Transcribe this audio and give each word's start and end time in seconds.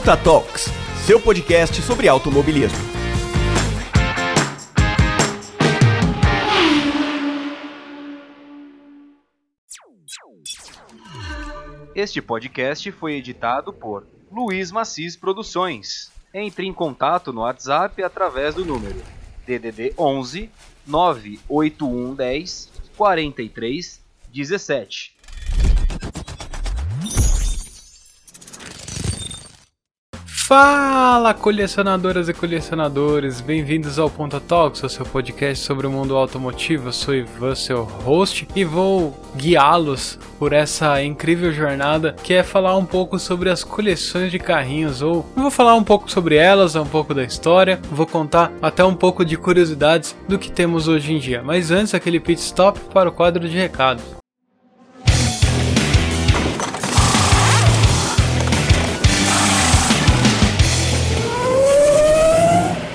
Ponta 0.00 0.16
Talks, 0.16 0.64
seu 1.04 1.20
podcast 1.20 1.82
sobre 1.82 2.08
automobilismo. 2.08 2.78
Este 11.94 12.22
podcast 12.22 12.90
foi 12.92 13.16
editado 13.16 13.74
por 13.74 14.06
Luiz 14.32 14.72
Macis 14.72 15.16
Produções. 15.16 16.10
Entre 16.32 16.64
em 16.64 16.72
contato 16.72 17.30
no 17.30 17.42
WhatsApp 17.42 18.02
através 18.02 18.54
do 18.54 18.64
número 18.64 19.02
DDD 19.46 19.92
11 19.98 20.50
98110 20.86 22.70
43 22.96 24.00
17. 24.32 25.19
Fala, 30.50 31.32
colecionadoras 31.32 32.28
e 32.28 32.34
colecionadores! 32.34 33.40
Bem-vindos 33.40 34.00
ao 34.00 34.10
Ponta 34.10 34.40
Talks, 34.40 34.82
o 34.82 34.88
seu 34.88 35.06
podcast 35.06 35.64
sobre 35.64 35.86
o 35.86 35.90
mundo 35.92 36.16
automotivo. 36.16 36.88
Eu 36.88 36.92
sou 36.92 37.14
Ivan, 37.14 37.54
seu 37.54 37.84
host, 37.84 38.48
e 38.56 38.64
vou 38.64 39.16
guiá-los 39.36 40.18
por 40.40 40.52
essa 40.52 41.00
incrível 41.04 41.52
jornada 41.52 42.16
que 42.24 42.34
é 42.34 42.42
falar 42.42 42.76
um 42.76 42.84
pouco 42.84 43.16
sobre 43.16 43.48
as 43.48 43.62
coleções 43.62 44.32
de 44.32 44.40
carrinhos. 44.40 45.02
Ou 45.02 45.24
vou 45.36 45.52
falar 45.52 45.76
um 45.76 45.84
pouco 45.84 46.10
sobre 46.10 46.34
elas, 46.34 46.74
um 46.74 46.84
pouco 46.84 47.14
da 47.14 47.22
história, 47.22 47.80
vou 47.88 48.04
contar 48.04 48.52
até 48.60 48.84
um 48.84 48.96
pouco 48.96 49.24
de 49.24 49.36
curiosidades 49.36 50.16
do 50.28 50.36
que 50.36 50.50
temos 50.50 50.88
hoje 50.88 51.12
em 51.12 51.20
dia. 51.20 51.44
Mas 51.44 51.70
antes, 51.70 51.94
aquele 51.94 52.18
pit 52.18 52.40
stop 52.40 52.80
para 52.92 53.08
o 53.08 53.12
quadro 53.12 53.48
de 53.48 53.56
recados. 53.56 54.19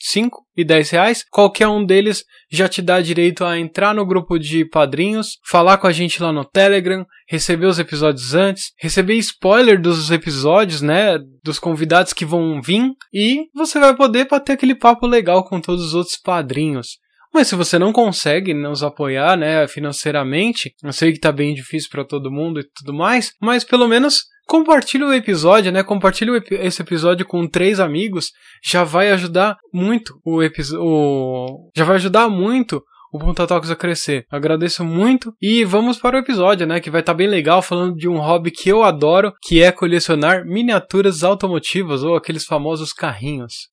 5 0.00 0.44
e 0.56 0.64
10 0.64 0.90
reais. 0.90 1.24
Qualquer 1.30 1.68
um 1.68 1.84
deles 1.84 2.24
já 2.50 2.68
te 2.68 2.82
dá 2.82 3.00
direito 3.00 3.44
a 3.44 3.58
entrar 3.58 3.94
no 3.94 4.06
grupo 4.06 4.38
de 4.38 4.64
padrinhos, 4.64 5.38
falar 5.48 5.78
com 5.78 5.86
a 5.86 5.92
gente 5.92 6.22
lá 6.22 6.32
no 6.32 6.44
Telegram, 6.44 7.06
receber 7.28 7.66
os 7.66 7.78
episódios 7.78 8.34
antes, 8.34 8.72
receber 8.78 9.14
spoiler 9.14 9.80
dos 9.80 10.10
episódios, 10.10 10.80
né? 10.82 11.18
Dos 11.44 11.58
convidados 11.58 12.12
que 12.12 12.24
vão 12.24 12.60
vir 12.60 12.90
e 13.12 13.46
você 13.54 13.78
vai 13.78 13.94
poder 13.94 14.26
bater 14.28 14.52
aquele 14.52 14.74
papo 14.74 15.06
legal 15.06 15.44
com 15.44 15.60
todos 15.60 15.84
os 15.84 15.94
outros 15.94 16.16
padrinhos. 16.16 16.98
Mas 17.32 17.46
se 17.46 17.54
você 17.54 17.78
não 17.78 17.92
consegue 17.92 18.52
nos 18.52 18.82
apoiar, 18.82 19.36
né, 19.36 19.66
financeiramente, 19.68 20.74
eu 20.82 20.92
sei 20.92 21.12
que 21.12 21.20
tá 21.20 21.30
bem 21.30 21.54
difícil 21.54 21.88
para 21.88 22.04
todo 22.04 22.30
mundo 22.30 22.58
e 22.58 22.64
tudo 22.64 22.92
mais, 22.92 23.32
mas 23.40 23.62
pelo 23.62 23.86
menos 23.86 24.24
compartilhe 24.50 25.04
o 25.04 25.14
episódio, 25.14 25.70
né? 25.70 25.84
Compartilhe 25.84 26.42
esse 26.50 26.82
episódio 26.82 27.24
com 27.24 27.46
três 27.46 27.78
amigos, 27.78 28.32
já 28.60 28.82
vai 28.82 29.12
ajudar 29.12 29.56
muito 29.72 30.20
o 30.26 30.42
episódio, 30.42 31.70
já 31.76 31.84
vai 31.84 31.94
ajudar 31.94 32.28
muito 32.28 32.82
o 33.12 33.18
Ponta 33.20 33.46
Talks 33.46 33.70
a 33.70 33.76
crescer. 33.76 34.24
Agradeço 34.28 34.84
muito 34.84 35.32
e 35.40 35.64
vamos 35.64 35.98
para 35.98 36.16
o 36.16 36.18
episódio, 36.18 36.66
né? 36.66 36.80
Que 36.80 36.90
vai 36.90 37.00
estar 37.00 37.12
tá 37.12 37.16
bem 37.16 37.28
legal, 37.28 37.62
falando 37.62 37.94
de 37.94 38.08
um 38.08 38.18
hobby 38.18 38.50
que 38.50 38.68
eu 38.68 38.82
adoro, 38.82 39.32
que 39.40 39.62
é 39.62 39.70
colecionar 39.70 40.44
miniaturas 40.44 41.22
automotivas 41.22 42.02
ou 42.02 42.16
aqueles 42.16 42.44
famosos 42.44 42.92
carrinhos. 42.92 43.68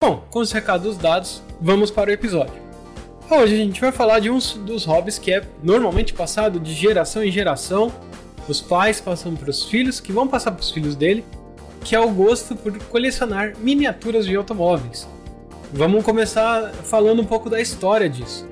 Bom, 0.00 0.24
com 0.30 0.38
os 0.38 0.52
recados 0.52 0.96
dados, 0.96 1.42
vamos 1.60 1.90
para 1.90 2.10
o 2.10 2.12
episódio. 2.12 2.54
Hoje 3.28 3.54
a 3.54 3.58
gente 3.58 3.80
vai 3.80 3.90
falar 3.90 4.20
de 4.20 4.30
um 4.30 4.38
dos 4.38 4.84
hobbies 4.84 5.18
que 5.18 5.32
é 5.32 5.42
normalmente 5.64 6.14
passado 6.14 6.60
de 6.60 6.72
geração 6.72 7.24
em 7.24 7.30
geração, 7.30 7.92
os 8.50 8.60
pais 8.60 9.00
passam 9.00 9.34
para 9.34 9.50
os 9.50 9.64
filhos, 9.64 10.00
que 10.00 10.12
vão 10.12 10.26
passar 10.26 10.52
para 10.52 10.62
os 10.62 10.70
filhos 10.70 10.94
dele, 10.94 11.24
que 11.84 11.94
é 11.94 12.00
o 12.00 12.10
gosto 12.10 12.54
por 12.54 12.76
colecionar 12.84 13.54
miniaturas 13.58 14.26
de 14.26 14.36
automóveis. 14.36 15.08
Vamos 15.72 16.04
começar 16.04 16.72
falando 16.84 17.22
um 17.22 17.24
pouco 17.24 17.48
da 17.48 17.60
história 17.60 18.08
disso. 18.08 18.48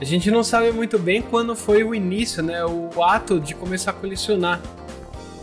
A 0.00 0.04
gente 0.04 0.30
não 0.30 0.42
sabe 0.42 0.72
muito 0.72 0.98
bem 0.98 1.22
quando 1.22 1.54
foi 1.54 1.84
o 1.84 1.94
início, 1.94 2.42
né, 2.42 2.64
o 2.64 3.02
ato 3.02 3.38
de 3.38 3.54
começar 3.54 3.92
a 3.92 3.94
colecionar. 3.94 4.60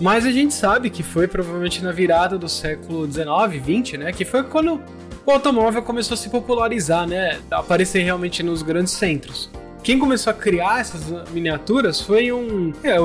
Mas 0.01 0.25
a 0.25 0.31
gente 0.31 0.53
sabe 0.53 0.89
que 0.89 1.03
foi 1.03 1.27
provavelmente 1.27 1.83
na 1.83 1.91
virada 1.91 2.37
do 2.37 2.49
século 2.49 3.05
19, 3.05 3.59
20, 3.59 3.97
né, 3.97 4.11
que 4.11 4.25
foi 4.25 4.43
quando 4.43 4.81
o 5.25 5.31
automóvel 5.31 5.83
começou 5.83 6.15
a 6.15 6.17
se 6.17 6.29
popularizar, 6.29 7.07
né? 7.07 7.39
Aparecer 7.51 8.01
realmente 8.01 8.41
nos 8.41 8.63
grandes 8.63 8.93
centros. 8.93 9.49
Quem 9.83 9.99
começou 9.99 10.31
a 10.31 10.33
criar 10.33 10.81
essas 10.81 11.29
miniaturas 11.29 12.01
foi 12.01 12.31
um 12.31 12.73
é, 12.83 12.99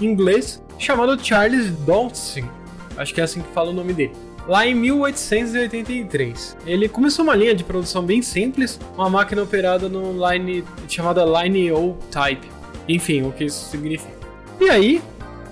inglês 0.00 0.62
chamado 0.78 1.18
Charles 1.22 1.70
Dodson. 1.86 2.48
Acho 2.96 3.14
que 3.14 3.20
é 3.20 3.24
assim 3.24 3.42
que 3.42 3.52
fala 3.52 3.70
o 3.70 3.72
nome 3.72 3.92
dele. 3.92 4.12
Lá 4.46 4.66
em 4.66 4.74
1883, 4.74 6.56
ele 6.66 6.88
começou 6.88 7.22
uma 7.22 7.36
linha 7.36 7.54
de 7.54 7.62
produção 7.62 8.02
bem 8.02 8.22
simples, 8.22 8.80
uma 8.96 9.10
máquina 9.10 9.42
operada 9.42 9.88
no 9.90 10.12
line 10.26 10.64
chamada 10.88 11.22
Line 11.22 11.70
O 11.72 11.96
Type. 12.10 12.48
Enfim, 12.88 13.22
o 13.22 13.32
que 13.32 13.44
isso 13.44 13.68
significa. 13.70 14.16
E 14.58 14.70
aí, 14.70 15.02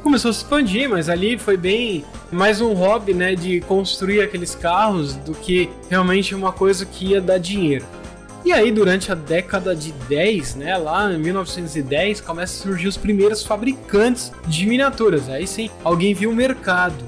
começou 0.02 0.30
a 0.30 0.32
se 0.32 0.40
expandir, 0.40 0.88
mas 0.88 1.10
ali 1.10 1.36
foi 1.36 1.58
bem 1.58 2.04
mais 2.32 2.60
um 2.60 2.72
hobby, 2.72 3.12
né, 3.12 3.34
de 3.34 3.60
construir 3.60 4.22
aqueles 4.22 4.54
carros 4.54 5.14
do 5.14 5.32
que 5.32 5.68
realmente 5.90 6.34
uma 6.34 6.52
coisa 6.52 6.86
que 6.86 7.08
ia 7.08 7.20
dar 7.20 7.38
dinheiro. 7.38 7.84
E 8.44 8.52
aí, 8.52 8.70
durante 8.70 9.10
a 9.10 9.14
década 9.14 9.74
de 9.74 9.92
10, 9.92 10.54
né, 10.54 10.76
lá 10.76 11.12
em 11.12 11.18
1910, 11.18 12.20
começa 12.20 12.60
a 12.60 12.62
surgir 12.62 12.86
os 12.86 12.96
primeiros 12.96 13.42
fabricantes 13.42 14.32
de 14.46 14.66
miniaturas. 14.66 15.28
Aí 15.28 15.46
sim, 15.46 15.68
alguém 15.82 16.14
viu 16.14 16.30
o 16.30 16.34
mercado. 16.34 17.04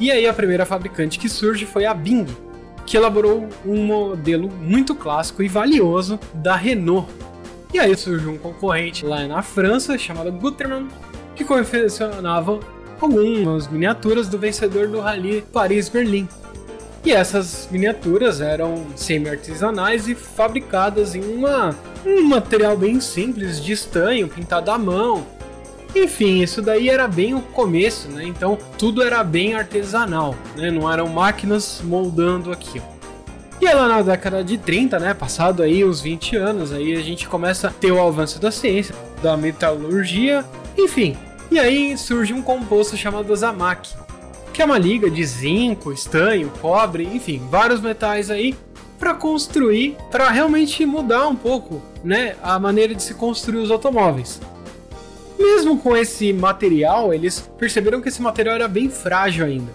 E 0.00 0.10
aí, 0.10 0.26
a 0.26 0.34
primeira 0.34 0.66
fabricante 0.66 1.18
que 1.18 1.28
surge 1.28 1.64
foi 1.64 1.84
a 1.84 1.94
Bing, 1.94 2.26
que 2.86 2.96
elaborou 2.96 3.48
um 3.64 3.84
modelo 3.84 4.50
muito 4.50 4.94
clássico 4.94 5.42
e 5.42 5.48
valioso 5.48 6.18
da 6.34 6.56
Renault. 6.56 7.08
E 7.72 7.78
aí 7.78 7.96
surgiu 7.96 8.32
um 8.32 8.38
concorrente 8.38 9.06
lá 9.06 9.24
na 9.28 9.42
França 9.42 9.96
chamado 9.96 10.32
Gutermann, 10.32 10.88
que 11.36 11.44
confeccionavam 11.44 12.58
algumas 13.00 13.68
miniaturas 13.68 14.28
do 14.28 14.38
vencedor 14.38 14.88
do 14.88 14.98
Rally 14.98 15.44
Paris-Berlim. 15.52 16.28
E 17.04 17.12
essas 17.12 17.68
miniaturas 17.70 18.40
eram 18.40 18.86
semi-artesanais 18.94 20.06
e 20.06 20.14
fabricadas 20.14 21.14
em 21.14 21.22
uma, 21.22 21.74
um 22.04 22.22
material 22.24 22.76
bem 22.76 23.00
simples 23.00 23.62
de 23.62 23.72
estanho, 23.72 24.28
pintado 24.28 24.70
à 24.70 24.78
mão. 24.78 25.26
Enfim, 25.94 26.40
isso 26.42 26.60
daí 26.62 26.88
era 26.88 27.08
bem 27.08 27.34
o 27.34 27.40
começo, 27.40 28.08
né? 28.08 28.24
Então 28.24 28.56
tudo 28.78 29.02
era 29.02 29.24
bem 29.24 29.54
artesanal, 29.54 30.36
né? 30.56 30.70
Não 30.70 30.90
eram 30.90 31.08
máquinas 31.08 31.80
moldando 31.82 32.52
aquilo. 32.52 32.84
E 33.60 33.66
lá 33.66 33.88
na 33.88 34.00
década 34.00 34.42
de 34.42 34.56
30, 34.56 34.98
né, 34.98 35.12
passado 35.12 35.62
aí 35.62 35.84
uns 35.84 36.00
20 36.00 36.34
anos, 36.34 36.72
aí 36.72 36.96
a 36.96 37.02
gente 37.02 37.28
começa 37.28 37.68
a 37.68 37.70
ter 37.70 37.92
o 37.92 38.00
avanço 38.00 38.40
da 38.40 38.50
ciência, 38.50 38.94
da 39.22 39.36
metalurgia, 39.36 40.42
enfim. 40.78 41.14
E 41.50 41.58
aí 41.58 41.98
surge 41.98 42.32
um 42.32 42.40
composto 42.40 42.96
chamado 42.96 43.36
Zamak, 43.36 43.90
que 44.52 44.62
é 44.62 44.64
uma 44.64 44.78
liga 44.78 45.10
de 45.10 45.24
zinco, 45.24 45.92
estanho, 45.92 46.50
cobre, 46.60 47.04
enfim, 47.04 47.42
vários 47.50 47.80
metais 47.80 48.30
aí 48.30 48.54
para 48.98 49.14
construir, 49.14 49.96
para 50.10 50.28
realmente 50.30 50.84
mudar 50.84 51.26
um 51.28 51.36
pouco, 51.36 51.82
né, 52.04 52.36
a 52.42 52.58
maneira 52.58 52.94
de 52.94 53.02
se 53.02 53.14
construir 53.14 53.58
os 53.58 53.70
automóveis. 53.70 54.40
Mesmo 55.38 55.78
com 55.78 55.96
esse 55.96 56.34
material, 56.34 57.14
eles 57.14 57.50
perceberam 57.58 58.00
que 58.02 58.08
esse 58.10 58.20
material 58.20 58.56
era 58.56 58.68
bem 58.68 58.90
frágil 58.90 59.46
ainda. 59.46 59.72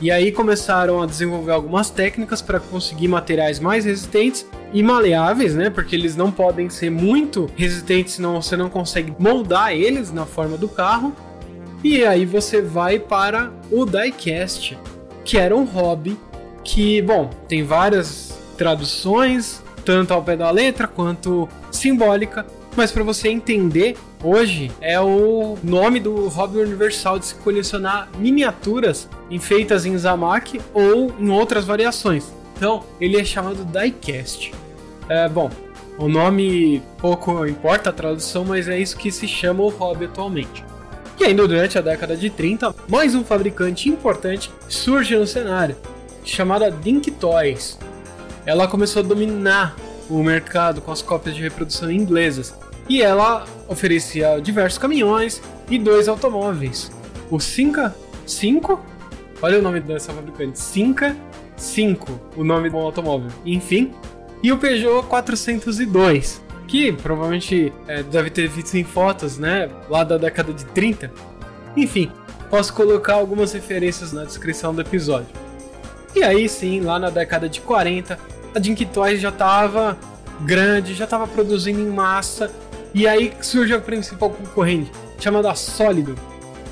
E 0.00 0.12
aí 0.12 0.30
começaram 0.30 1.02
a 1.02 1.06
desenvolver 1.06 1.50
algumas 1.50 1.90
técnicas 1.90 2.40
para 2.40 2.60
conseguir 2.60 3.08
materiais 3.08 3.58
mais 3.58 3.84
resistentes 3.84 4.46
e 4.72 4.80
maleáveis, 4.80 5.56
né? 5.56 5.70
Porque 5.70 5.96
eles 5.96 6.14
não 6.14 6.30
podem 6.30 6.70
ser 6.70 6.88
muito 6.88 7.50
resistentes, 7.56 8.14
senão 8.14 8.40
você 8.40 8.56
não 8.56 8.70
consegue 8.70 9.12
moldar 9.18 9.72
eles 9.72 10.12
na 10.12 10.24
forma 10.24 10.56
do 10.56 10.68
carro. 10.68 11.12
E 11.82 12.04
aí 12.04 12.26
você 12.26 12.60
vai 12.60 12.98
para 12.98 13.52
o 13.70 13.84
diecast, 13.86 14.76
que 15.24 15.38
era 15.38 15.54
um 15.54 15.64
hobby 15.64 16.18
que, 16.64 17.00
bom, 17.02 17.30
tem 17.48 17.62
várias 17.62 18.36
traduções, 18.56 19.62
tanto 19.84 20.12
ao 20.12 20.22
pé 20.22 20.36
da 20.36 20.50
letra 20.50 20.88
quanto 20.88 21.48
simbólica, 21.70 22.44
mas 22.76 22.92
para 22.92 23.02
você 23.02 23.28
entender, 23.28 23.96
hoje 24.22 24.70
é 24.80 25.00
o 25.00 25.56
nome 25.62 26.00
do 26.00 26.28
hobby 26.28 26.58
universal 26.58 27.18
de 27.18 27.26
se 27.26 27.34
colecionar 27.36 28.08
miniaturas 28.18 29.08
feitas 29.40 29.86
em 29.86 29.96
Zamak 29.96 30.60
ou 30.74 31.12
em 31.18 31.30
outras 31.30 31.64
variações. 31.64 32.32
Então, 32.56 32.84
ele 33.00 33.16
é 33.16 33.24
chamado 33.24 33.64
diecast. 33.64 34.52
É, 35.08 35.28
bom, 35.28 35.50
o 35.96 36.08
nome 36.08 36.82
pouco 36.98 37.46
importa 37.46 37.90
a 37.90 37.92
tradução, 37.92 38.44
mas 38.44 38.68
é 38.68 38.78
isso 38.78 38.96
que 38.96 39.10
se 39.10 39.26
chama 39.26 39.62
o 39.62 39.68
hobby 39.68 40.04
atualmente. 40.04 40.64
E 41.20 41.24
ainda 41.24 41.48
durante 41.48 41.76
a 41.76 41.80
década 41.80 42.16
de 42.16 42.30
30, 42.30 42.72
mais 42.88 43.14
um 43.16 43.24
fabricante 43.24 43.88
importante 43.88 44.52
surge 44.68 45.16
no 45.16 45.26
cenário, 45.26 45.74
chamada 46.24 46.70
Dink 46.70 47.10
Toys. 47.10 47.76
Ela 48.46 48.68
começou 48.68 49.02
a 49.02 49.04
dominar 49.04 49.74
o 50.08 50.22
mercado 50.22 50.80
com 50.80 50.92
as 50.92 51.02
cópias 51.02 51.34
de 51.34 51.42
reprodução 51.42 51.90
inglesas, 51.90 52.54
e 52.88 53.02
ela 53.02 53.44
oferecia 53.66 54.40
diversos 54.40 54.78
caminhões 54.78 55.42
e 55.68 55.76
dois 55.76 56.06
automóveis. 56.06 56.90
O 57.30 57.40
Cinca 57.40 57.94
5, 58.24 58.80
olha 59.42 59.58
o 59.58 59.62
nome 59.62 59.80
dessa 59.80 60.12
fabricante, 60.12 60.58
Cinca 60.60 61.16
5, 61.56 62.30
o 62.36 62.44
nome 62.44 62.70
do 62.70 62.76
automóvel, 62.76 63.30
enfim, 63.44 63.92
e 64.40 64.52
o 64.52 64.58
Peugeot 64.58 65.04
402, 65.08 66.40
que 66.68 66.92
provavelmente 66.92 67.72
é, 67.88 68.02
deve 68.02 68.28
ter 68.28 68.46
visto 68.46 68.76
em 68.76 68.84
fotos, 68.84 69.38
né, 69.38 69.70
lá 69.88 70.04
da 70.04 70.18
década 70.18 70.52
de 70.52 70.66
30. 70.66 71.10
Enfim, 71.74 72.12
posso 72.50 72.72
colocar 72.74 73.14
algumas 73.14 73.52
referências 73.52 74.12
na 74.12 74.24
descrição 74.24 74.74
do 74.74 74.82
episódio. 74.82 75.28
E 76.14 76.22
aí 76.22 76.48
sim, 76.48 76.80
lá 76.80 76.98
na 76.98 77.08
década 77.08 77.48
de 77.48 77.62
40, 77.62 78.18
a 78.54 78.58
Dink 78.58 78.84
Toys 78.86 79.20
já 79.20 79.30
estava 79.30 79.96
grande, 80.42 80.94
já 80.94 81.04
estava 81.04 81.26
produzindo 81.26 81.80
em 81.80 81.88
massa 81.88 82.50
e 82.94 83.08
aí 83.08 83.32
surge 83.40 83.74
a 83.74 83.80
principal 83.80 84.30
concorrente, 84.30 84.92
chamada 85.18 85.54
Sólido. 85.54 86.14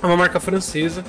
É 0.03 0.07
uma 0.07 0.17
marca 0.17 0.39
francesa 0.39 1.03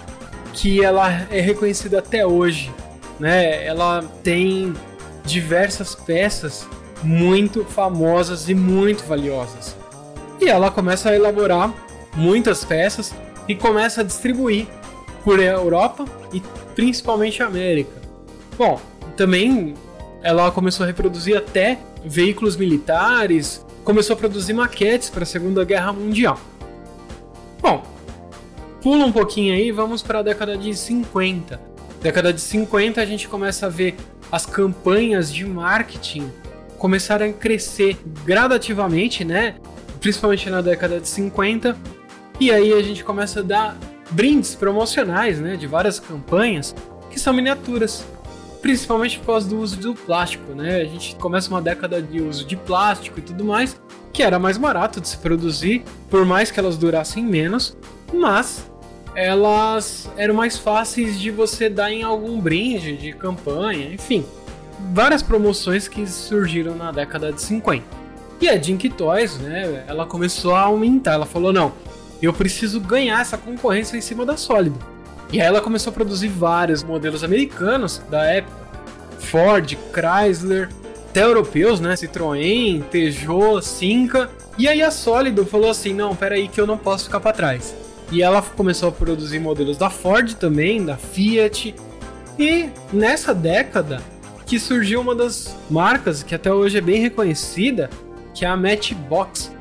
que 0.53 0.83
ela 0.83 1.09
é 1.29 1.41
reconhecida 1.41 1.99
até 1.99 2.25
hoje, 2.25 2.71
né? 3.19 3.65
Ela 3.65 4.03
tem 4.23 4.73
diversas 5.25 5.93
peças 5.93 6.67
muito 7.03 7.63
famosas 7.65 8.49
e 8.49 8.55
muito 8.55 9.03
valiosas. 9.05 9.75
E 10.39 10.49
ela 10.49 10.69
começa 10.69 11.09
a 11.09 11.15
elaborar 11.15 11.73
muitas 12.15 12.63
peças 12.63 13.13
e 13.47 13.55
começa 13.55 14.01
a 14.01 14.03
distribuir 14.03 14.67
por 15.23 15.39
Europa 15.39 16.05
e 16.33 16.41
principalmente 16.75 17.41
América. 17.41 18.01
Bom, 18.57 18.79
também 19.15 19.73
ela 20.21 20.51
começou 20.51 20.83
a 20.83 20.87
reproduzir 20.87 21.37
até 21.37 21.79
veículos 22.03 22.55
militares, 22.55 23.65
começou 23.83 24.15
a 24.15 24.17
produzir 24.17 24.53
maquetes 24.53 25.09
para 25.09 25.23
a 25.23 25.25
Segunda 25.25 25.63
Guerra 25.63 25.93
Mundial. 25.93 26.39
Bom, 27.61 27.83
pula 28.81 29.05
um 29.05 29.11
pouquinho 29.11 29.53
aí, 29.53 29.71
vamos 29.71 30.01
para 30.01 30.19
a 30.19 30.21
década 30.23 30.57
de 30.57 30.75
50. 30.75 31.59
Década 32.01 32.31
de 32.31 32.41
50 32.41 33.01
a 33.01 33.05
gente 33.05 33.27
começa 33.27 33.65
a 33.65 33.69
ver 33.69 33.95
as 34.31 34.45
campanhas 34.45 35.33
de 35.33 35.45
marketing 35.45 36.31
começarem 36.77 37.31
a 37.31 37.33
crescer 37.33 37.97
gradativamente, 38.25 39.23
né? 39.23 39.55
Principalmente 39.99 40.49
na 40.49 40.61
década 40.61 40.99
de 40.99 41.07
50. 41.07 41.75
E 42.39 42.51
aí 42.51 42.73
a 42.73 42.81
gente 42.81 43.03
começa 43.03 43.39
a 43.39 43.43
dar 43.43 43.77
brindes 44.11 44.55
promocionais, 44.55 45.39
né, 45.39 45.57
de 45.57 45.67
várias 45.67 45.99
campanhas 45.99 46.73
que 47.09 47.19
são 47.19 47.33
miniaturas 47.33 48.05
principalmente 48.61 49.19
por 49.19 49.27
causa 49.27 49.47
do 49.47 49.59
uso 49.59 49.77
do 49.77 49.93
plástico, 49.93 50.53
né? 50.53 50.81
A 50.81 50.85
gente 50.85 51.15
começa 51.15 51.49
uma 51.49 51.61
década 51.61 52.01
de 52.01 52.21
uso 52.21 52.45
de 52.45 52.55
plástico 52.55 53.19
e 53.19 53.21
tudo 53.21 53.45
mais, 53.45 53.79
que 54.11 54.23
era 54.23 54.39
mais 54.39 54.57
barato 54.57 54.99
de 54.99 55.07
se 55.07 55.17
produzir, 55.17 55.83
por 56.09 56.25
mais 56.25 56.51
que 56.51 56.59
elas 56.59 56.77
durassem 56.77 57.23
menos, 57.23 57.77
mas 58.13 58.69
elas 59.15 60.09
eram 60.17 60.33
mais 60.33 60.57
fáceis 60.57 61.19
de 61.19 61.31
você 61.31 61.69
dar 61.69 61.91
em 61.91 62.03
algum 62.03 62.39
brinde 62.39 62.97
de 62.97 63.13
campanha, 63.13 63.91
enfim, 63.93 64.25
várias 64.93 65.21
promoções 65.21 65.87
que 65.87 66.05
surgiram 66.07 66.75
na 66.75 66.91
década 66.91 67.31
de 67.31 67.41
50. 67.41 67.83
E 68.39 68.47
a 68.47 68.61
Jink 68.61 68.89
Toys, 68.89 69.37
né, 69.37 69.83
ela 69.87 70.05
começou 70.05 70.55
a 70.55 70.61
aumentar, 70.61 71.13
ela 71.13 71.25
falou: 71.25 71.51
"Não, 71.51 71.73
eu 72.21 72.31
preciso 72.31 72.79
ganhar 72.79 73.19
essa 73.19 73.37
concorrência 73.37 73.97
em 73.97 74.01
cima 74.01 74.25
da 74.25 74.37
Sólido". 74.37 74.77
E 75.31 75.41
aí 75.41 75.47
ela 75.47 75.59
começou 75.59 75.91
a 75.91 75.93
produzir 75.93 76.29
vários 76.29 76.83
modelos 76.83 77.23
americanos 77.23 78.01
da 78.09 78.23
época. 78.25 78.55
Ford, 79.19 79.77
Chrysler, 79.91 80.69
até 81.09 81.23
europeus, 81.23 81.79
né? 81.79 81.95
Citroën, 81.95 82.83
Peugeot, 82.83 83.61
Cinca. 83.61 84.29
E 84.57 84.67
aí 84.67 84.81
a 84.81 84.91
Solido 84.91 85.45
falou 85.45 85.69
assim: 85.69 85.93
não, 85.93 86.15
peraí 86.15 86.47
que 86.47 86.61
eu 86.61 86.67
não 86.67 86.77
posso 86.77 87.05
ficar 87.05 87.19
para 87.19 87.33
trás. 87.33 87.75
E 88.11 88.21
ela 88.21 88.41
começou 88.41 88.89
a 88.89 88.91
produzir 88.91 89.39
modelos 89.39 89.77
da 89.77 89.89
Ford 89.89 90.33
também, 90.35 90.85
da 90.85 90.95
Fiat. 90.95 91.75
E 92.39 92.69
nessa 92.93 93.33
década 93.33 94.01
que 94.47 94.57
surgiu 94.57 95.01
uma 95.01 95.13
das 95.13 95.55
marcas 95.69 96.23
que 96.23 96.33
até 96.33 96.51
hoje 96.51 96.77
é 96.77 96.81
bem 96.81 97.01
reconhecida, 97.01 97.89
que 98.33 98.45
é 98.45 98.47
a 98.47 98.55
Matchbox. 98.55 99.51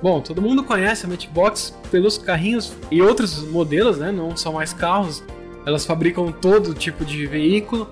Bom, 0.00 0.20
todo 0.20 0.40
mundo 0.40 0.62
conhece 0.62 1.04
a 1.04 1.08
Matchbox 1.08 1.74
pelos 1.90 2.16
carrinhos 2.16 2.72
e 2.90 3.02
outros 3.02 3.42
modelos, 3.42 3.98
né? 3.98 4.12
Não 4.12 4.36
são 4.36 4.52
mais 4.52 4.72
carros. 4.72 5.22
Elas 5.66 5.84
fabricam 5.84 6.30
todo 6.30 6.74
tipo 6.74 7.04
de 7.04 7.26
veículo 7.26 7.90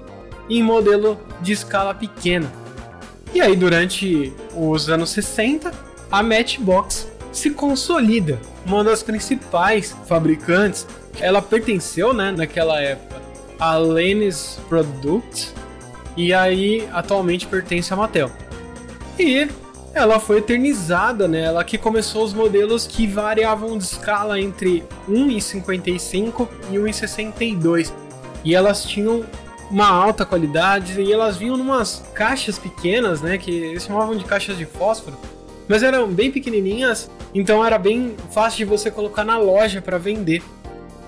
em 0.48 0.62
modelo 0.62 1.18
de 1.40 1.52
escala 1.52 1.92
pequena. 1.92 2.50
E 3.34 3.40
aí, 3.40 3.56
durante 3.56 4.32
os 4.54 4.88
anos 4.88 5.10
60, 5.10 5.72
a 6.08 6.22
Matchbox 6.22 7.08
se 7.32 7.50
consolida, 7.50 8.38
uma 8.64 8.84
das 8.84 9.02
principais 9.02 9.96
fabricantes. 10.06 10.86
Ela 11.18 11.42
pertenceu, 11.42 12.12
né, 12.12 12.30
naquela 12.30 12.80
época, 12.80 13.20
a 13.58 13.76
Lenis 13.76 14.60
Products 14.68 15.52
e 16.16 16.32
aí 16.32 16.88
atualmente 16.92 17.46
pertence 17.46 17.92
à 17.92 17.96
Mattel. 17.96 18.30
E 19.18 19.48
ela 19.94 20.18
foi 20.18 20.38
eternizada, 20.38 21.28
né? 21.28 21.42
Ela 21.42 21.64
que 21.64 21.78
começou 21.78 22.24
os 22.24 22.34
modelos 22.34 22.86
que 22.86 23.06
variavam 23.06 23.78
de 23.78 23.84
escala 23.84 24.40
entre 24.40 24.84
1,55 25.08 26.48
e 26.70 26.74
1,62. 26.74 27.92
E 28.44 28.54
elas 28.54 28.84
tinham 28.84 29.24
uma 29.70 29.88
alta 29.88 30.26
qualidade 30.26 31.00
e 31.00 31.12
elas 31.12 31.36
vinham 31.36 31.56
numas 31.56 32.02
caixas 32.12 32.58
pequenas, 32.58 33.22
né? 33.22 33.38
Que 33.38 33.50
eles 33.50 33.84
chamavam 33.84 34.16
de 34.16 34.24
caixas 34.24 34.58
de 34.58 34.66
fósforo. 34.66 35.16
Mas 35.68 35.82
eram 35.82 36.08
bem 36.08 36.30
pequenininhas, 36.30 37.10
então 37.32 37.64
era 37.64 37.78
bem 37.78 38.16
fácil 38.32 38.58
de 38.58 38.64
você 38.64 38.90
colocar 38.90 39.24
na 39.24 39.38
loja 39.38 39.80
para 39.80 39.96
vender. 39.96 40.42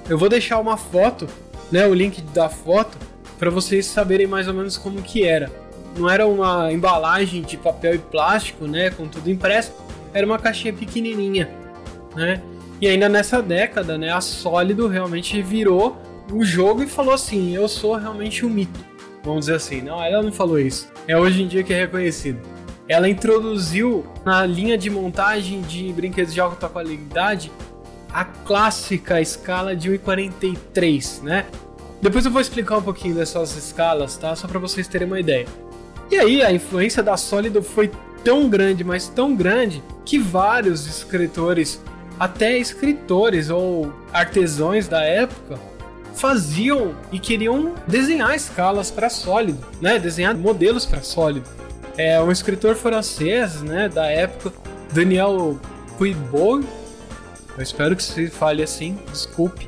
Eu 0.08 0.16
vou 0.16 0.28
deixar 0.28 0.58
uma 0.58 0.76
foto, 0.76 1.26
né? 1.70 1.86
O 1.86 1.92
link 1.92 2.22
da 2.22 2.48
foto 2.48 2.96
para 3.38 3.50
vocês 3.50 3.86
saberem 3.86 4.26
mais 4.26 4.48
ou 4.48 4.54
menos 4.54 4.76
como 4.76 5.02
que 5.02 5.24
era 5.24 5.50
não 5.98 6.08
era 6.08 6.26
uma 6.26 6.72
embalagem 6.72 7.42
de 7.42 7.56
papel 7.56 7.94
e 7.94 7.98
plástico, 7.98 8.66
né, 8.66 8.90
com 8.90 9.08
tudo 9.08 9.30
impresso, 9.30 9.72
era 10.12 10.26
uma 10.26 10.38
caixinha 10.38 10.72
pequenininha, 10.72 11.48
né? 12.14 12.42
E 12.80 12.86
ainda 12.86 13.08
nessa 13.08 13.40
década, 13.40 13.96
né, 13.96 14.12
a 14.12 14.20
Sólido 14.20 14.86
realmente 14.86 15.40
virou 15.40 15.96
o 16.30 16.44
jogo 16.44 16.82
e 16.82 16.86
falou 16.86 17.14
assim: 17.14 17.54
"Eu 17.54 17.68
sou 17.68 17.94
realmente 17.94 18.44
um 18.44 18.50
mito". 18.50 18.84
vamos 19.24 19.46
dizer 19.46 19.56
assim. 19.56 19.82
Não, 19.82 20.00
ela 20.00 20.22
não 20.22 20.30
falou 20.30 20.56
isso. 20.56 20.88
É 21.08 21.18
hoje 21.18 21.42
em 21.42 21.48
dia 21.48 21.64
que 21.64 21.74
é 21.74 21.80
reconhecido. 21.80 22.40
Ela 22.88 23.08
introduziu 23.08 24.06
na 24.24 24.46
linha 24.46 24.78
de 24.78 24.88
montagem 24.88 25.62
de 25.62 25.92
brinquedos 25.92 26.32
de 26.32 26.40
alta 26.40 26.68
qualidade 26.68 27.50
a 28.12 28.24
clássica 28.24 29.20
escala 29.20 29.74
de 29.74 29.90
1,43, 29.90 31.22
né? 31.22 31.46
Depois 32.00 32.24
eu 32.24 32.30
vou 32.30 32.40
explicar 32.40 32.78
um 32.78 32.82
pouquinho 32.82 33.14
dessas 33.14 33.56
escalas, 33.56 34.16
tá? 34.16 34.34
Só 34.36 34.46
para 34.46 34.58
vocês 34.58 34.86
terem 34.86 35.06
uma 35.06 35.18
ideia. 35.18 35.46
E 36.10 36.16
aí 36.16 36.42
a 36.42 36.52
influência 36.52 37.02
da 37.02 37.16
Sólido 37.16 37.62
foi 37.62 37.90
tão 38.22 38.48
grande, 38.48 38.84
mas 38.84 39.08
tão 39.08 39.34
grande, 39.34 39.82
que 40.04 40.18
vários 40.18 40.86
escritores, 40.86 41.80
até 42.18 42.56
escritores 42.58 43.50
ou 43.50 43.92
artesãos 44.12 44.86
da 44.86 45.02
época, 45.02 45.58
faziam 46.14 46.94
e 47.12 47.18
queriam 47.18 47.74
desenhar 47.86 48.34
escalas 48.34 48.90
para 48.90 49.10
sólido, 49.10 49.64
né? 49.80 49.98
Desenhar 49.98 50.36
modelos 50.36 50.86
para 50.86 51.02
sólido. 51.02 51.48
É 51.96 52.20
um 52.20 52.30
escritor 52.30 52.74
francês, 52.74 53.62
né, 53.62 53.88
da 53.88 54.06
época, 54.06 54.52
Daniel 54.92 55.58
Puibot, 55.96 56.64
eu 57.56 57.62
espero 57.62 57.96
que 57.96 58.02
se 58.02 58.28
fale 58.28 58.62
assim, 58.62 58.98
desculpe. 59.10 59.66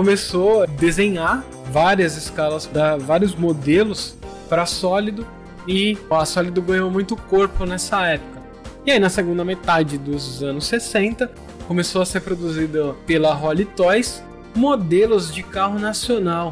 Começou 0.00 0.62
a 0.62 0.66
desenhar 0.66 1.44
várias 1.70 2.16
escalas, 2.16 2.64
dar 2.64 2.98
vários 2.98 3.34
modelos 3.34 4.16
para 4.48 4.64
sólido 4.64 5.26
e 5.68 5.98
a 6.10 6.24
sólido 6.24 6.62
ganhou 6.62 6.90
muito 6.90 7.14
corpo 7.14 7.66
nessa 7.66 8.06
época. 8.06 8.40
E 8.86 8.92
aí 8.92 8.98
na 8.98 9.10
segunda 9.10 9.44
metade 9.44 9.98
dos 9.98 10.42
anos 10.42 10.64
60 10.68 11.30
começou 11.68 12.00
a 12.00 12.06
ser 12.06 12.20
produzido 12.20 12.96
pela 13.06 13.34
Holly 13.34 13.66
Toys 13.66 14.22
modelos 14.54 15.34
de 15.34 15.42
carro 15.42 15.78
nacional. 15.78 16.50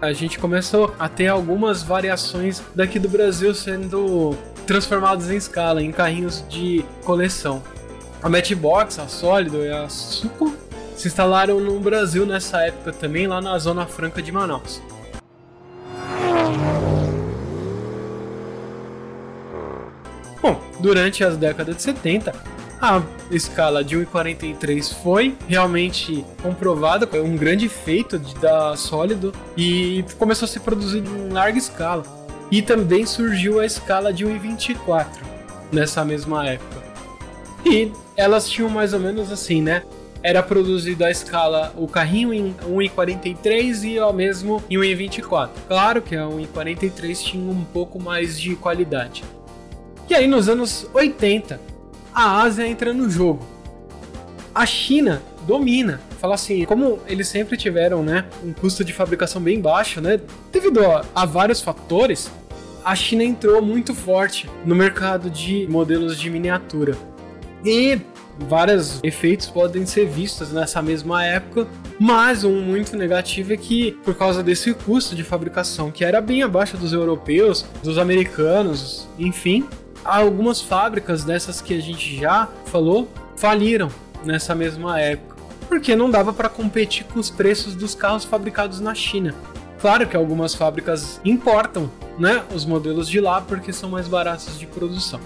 A 0.00 0.14
gente 0.14 0.38
começou 0.38 0.94
a 0.98 1.10
ter 1.10 1.26
algumas 1.26 1.82
variações 1.82 2.62
daqui 2.74 2.98
do 2.98 3.10
Brasil 3.10 3.54
sendo 3.54 4.34
transformados 4.66 5.28
em 5.30 5.36
escala, 5.36 5.82
em 5.82 5.92
carrinhos 5.92 6.42
de 6.48 6.82
coleção. 7.04 7.62
A 8.22 8.30
Matchbox, 8.30 8.98
a 8.98 9.08
Sólido 9.08 9.58
e 9.58 9.70
a 9.70 9.90
Suco 9.90 10.67
se 10.98 11.06
instalaram 11.06 11.60
no 11.60 11.78
Brasil 11.78 12.26
nessa 12.26 12.60
época 12.62 12.92
também, 12.92 13.28
lá 13.28 13.40
na 13.40 13.56
Zona 13.56 13.86
Franca 13.86 14.20
de 14.20 14.32
Manaus. 14.32 14.82
Bom, 20.42 20.60
durante 20.80 21.22
as 21.22 21.36
décadas 21.36 21.76
de 21.76 21.82
70, 21.82 22.34
a 22.82 23.00
escala 23.30 23.84
de 23.84 23.96
1,43 23.96 24.92
foi 25.00 25.36
realmente 25.46 26.24
comprovada, 26.42 27.06
foi 27.06 27.20
um 27.20 27.36
grande 27.36 27.68
feito 27.68 28.18
da 28.40 28.76
Sólido 28.76 29.32
e 29.56 30.04
começou 30.18 30.46
a 30.46 30.48
ser 30.48 30.60
produzido 30.60 31.08
em 31.16 31.28
larga 31.28 31.58
escala. 31.58 32.02
E 32.50 32.60
também 32.60 33.06
surgiu 33.06 33.60
a 33.60 33.66
escala 33.66 34.12
de 34.12 34.26
1,24 34.26 35.06
nessa 35.70 36.04
mesma 36.04 36.44
época. 36.44 36.82
E 37.64 37.92
elas 38.16 38.48
tinham 38.48 38.68
mais 38.68 38.92
ou 38.92 38.98
menos 38.98 39.30
assim, 39.30 39.62
né? 39.62 39.84
Era 40.22 40.42
produzido 40.42 41.04
a 41.04 41.10
escala, 41.10 41.72
o 41.76 41.86
carrinho 41.86 42.34
em 42.34 42.54
1,43 42.54 43.84
e 43.84 44.00
o 44.00 44.12
mesmo 44.12 44.62
em 44.68 44.76
1,24. 44.76 45.50
Claro 45.68 46.02
que 46.02 46.16
a 46.16 46.24
1,43 46.24 47.22
tinha 47.22 47.50
um 47.50 47.64
pouco 47.64 48.02
mais 48.02 48.38
de 48.38 48.56
qualidade. 48.56 49.24
E 50.08 50.14
aí 50.14 50.26
nos 50.26 50.48
anos 50.48 50.88
80, 50.92 51.60
a 52.12 52.42
Ásia 52.42 52.66
entra 52.66 52.92
no 52.92 53.08
jogo. 53.08 53.46
A 54.54 54.66
China 54.66 55.22
domina. 55.46 56.00
Fala 56.20 56.34
assim, 56.34 56.64
como 56.64 56.98
eles 57.06 57.28
sempre 57.28 57.56
tiveram, 57.56 58.02
né, 58.02 58.24
um 58.44 58.52
custo 58.52 58.84
de 58.84 58.92
fabricação 58.92 59.40
bem 59.40 59.60
baixo, 59.60 60.00
né, 60.00 60.20
devido 60.52 60.84
a, 60.84 61.04
a 61.14 61.24
vários 61.24 61.60
fatores, 61.60 62.30
a 62.84 62.94
China 62.94 63.22
entrou 63.24 63.62
muito 63.62 63.94
forte 63.94 64.48
no 64.64 64.74
mercado 64.74 65.30
de 65.30 65.66
modelos 65.68 66.18
de 66.18 66.28
miniatura. 66.28 66.96
E 67.64 67.98
vários 68.38 69.00
efeitos 69.02 69.48
podem 69.48 69.84
ser 69.86 70.06
vistos 70.06 70.52
nessa 70.52 70.80
mesma 70.80 71.24
época, 71.24 71.66
mas 71.98 72.44
um 72.44 72.60
muito 72.60 72.96
negativo 72.96 73.52
é 73.52 73.56
que, 73.56 73.92
por 74.04 74.14
causa 74.14 74.42
desse 74.42 74.72
custo 74.74 75.14
de 75.14 75.24
fabricação, 75.24 75.90
que 75.90 76.04
era 76.04 76.20
bem 76.20 76.42
abaixo 76.42 76.76
dos 76.76 76.92
europeus, 76.92 77.64
dos 77.82 77.98
americanos, 77.98 79.08
enfim, 79.18 79.66
algumas 80.04 80.60
fábricas 80.60 81.24
dessas 81.24 81.60
que 81.60 81.74
a 81.74 81.80
gente 81.80 82.16
já 82.16 82.48
falou 82.66 83.08
faliram 83.36 83.88
nessa 84.24 84.54
mesma 84.54 85.00
época, 85.00 85.36
porque 85.68 85.94
não 85.94 86.10
dava 86.10 86.32
para 86.32 86.48
competir 86.48 87.04
com 87.04 87.18
os 87.18 87.30
preços 87.30 87.74
dos 87.74 87.94
carros 87.94 88.24
fabricados 88.24 88.80
na 88.80 88.94
China. 88.94 89.34
Claro 89.80 90.08
que 90.08 90.16
algumas 90.16 90.54
fábricas 90.54 91.20
importam, 91.24 91.88
né, 92.18 92.42
os 92.52 92.64
modelos 92.64 93.08
de 93.08 93.20
lá 93.20 93.40
porque 93.40 93.72
são 93.72 93.88
mais 93.88 94.08
baratos 94.08 94.58
de 94.58 94.66
produção. 94.66 95.20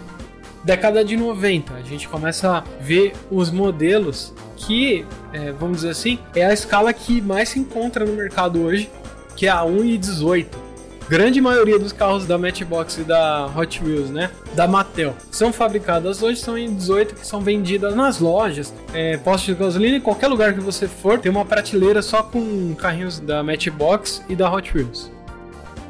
Década 0.65 1.05
de 1.05 1.17
90, 1.17 1.75
a 1.75 1.83
gente 1.83 2.09
começa 2.09 2.59
a 2.59 2.65
ver 2.81 3.13
os 3.31 3.51
modelos 3.51 4.33
que, 4.57 5.05
é, 5.33 5.51
vamos 5.51 5.79
dizer 5.79 5.91
assim, 5.91 6.19
é 6.35 6.45
a 6.47 6.53
escala 6.53 6.93
que 6.93 7.21
mais 7.21 7.49
se 7.49 7.59
encontra 7.59 8.05
no 8.05 8.13
mercado 8.13 8.63
hoje, 8.63 8.89
que 9.37 9.47
é 9.47 9.51
a 9.51 9.65
1 9.65 9.85
e 9.85 9.99
18 9.99 10.73
grande 11.13 11.43
maioria 11.43 11.79
dos 11.79 11.93
carros 11.93 12.25
da 12.25 12.39
Matchbox 12.39 12.97
e 12.97 13.05
da 13.05 13.47
Hot 13.55 13.85
Wheels, 13.85 14.09
né, 14.09 14.31
da 14.55 14.67
Mattel, 14.67 15.15
são 15.31 15.53
fabricadas 15.53 16.23
hoje, 16.23 16.41
são 16.41 16.57
em 16.57 16.75
18 16.75 17.17
que 17.17 17.27
são 17.27 17.43
vendidas 17.43 17.95
nas 17.95 18.19
lojas, 18.19 18.73
é, 18.95 19.19
postos 19.19 19.55
de 19.55 19.61
gasolina, 19.61 19.99
em 19.99 20.01
qualquer 20.01 20.29
lugar 20.29 20.55
que 20.55 20.61
você 20.61 20.89
for, 20.89 21.19
tem 21.19 21.31
uma 21.31 21.45
prateleira 21.45 22.01
só 22.01 22.23
com 22.23 22.75
carrinhos 22.77 23.21
da 23.21 23.43
Matchbox 23.43 24.25
e 24.27 24.35
da 24.35 24.51
Hot 24.51 24.75
Wheels. 24.75 25.12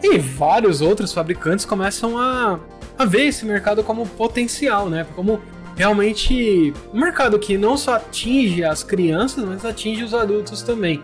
E 0.02 0.18
vários 0.18 0.80
outros 0.80 1.12
fabricantes 1.12 1.64
começam 1.64 2.18
a, 2.18 2.58
a 2.98 3.04
ver 3.04 3.26
esse 3.26 3.44
mercado 3.44 3.84
como 3.84 4.06
potencial, 4.06 4.90
né, 4.90 5.06
como 5.14 5.40
realmente 5.76 6.74
um 6.92 7.00
mercado 7.00 7.38
que 7.38 7.56
não 7.56 7.76
só 7.76 7.94
atinge 7.94 8.64
as 8.64 8.82
crianças, 8.82 9.44
mas 9.44 9.64
atinge 9.64 10.02
os 10.02 10.12
adultos 10.12 10.62
também. 10.62 11.02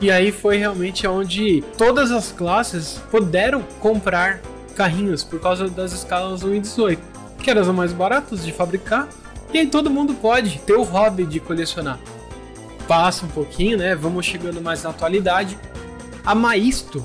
E 0.00 0.10
aí 0.10 0.30
foi 0.30 0.58
realmente 0.58 1.06
onde 1.06 1.64
todas 1.78 2.10
as 2.10 2.30
classes 2.30 3.00
puderam 3.10 3.62
comprar 3.80 4.40
carrinhos 4.74 5.24
por 5.24 5.40
causa 5.40 5.68
das 5.68 5.92
escalas 5.92 6.42
1 6.42 6.54
e 6.54 6.60
18, 6.60 7.02
que 7.42 7.50
eram 7.50 7.62
as 7.62 7.68
mais 7.68 7.92
baratas 7.92 8.44
de 8.44 8.52
fabricar, 8.52 9.08
e 9.52 9.58
aí 9.58 9.66
todo 9.66 9.88
mundo 9.88 10.12
pode 10.14 10.58
ter 10.58 10.74
o 10.74 10.82
hobby 10.82 11.24
de 11.24 11.40
colecionar. 11.40 11.98
Passa 12.86 13.24
um 13.24 13.28
pouquinho, 13.28 13.78
né? 13.78 13.94
Vamos 13.94 14.26
chegando 14.26 14.60
mais 14.60 14.82
na 14.82 14.90
atualidade. 14.90 15.58
A 16.24 16.34
Maisto, 16.34 17.04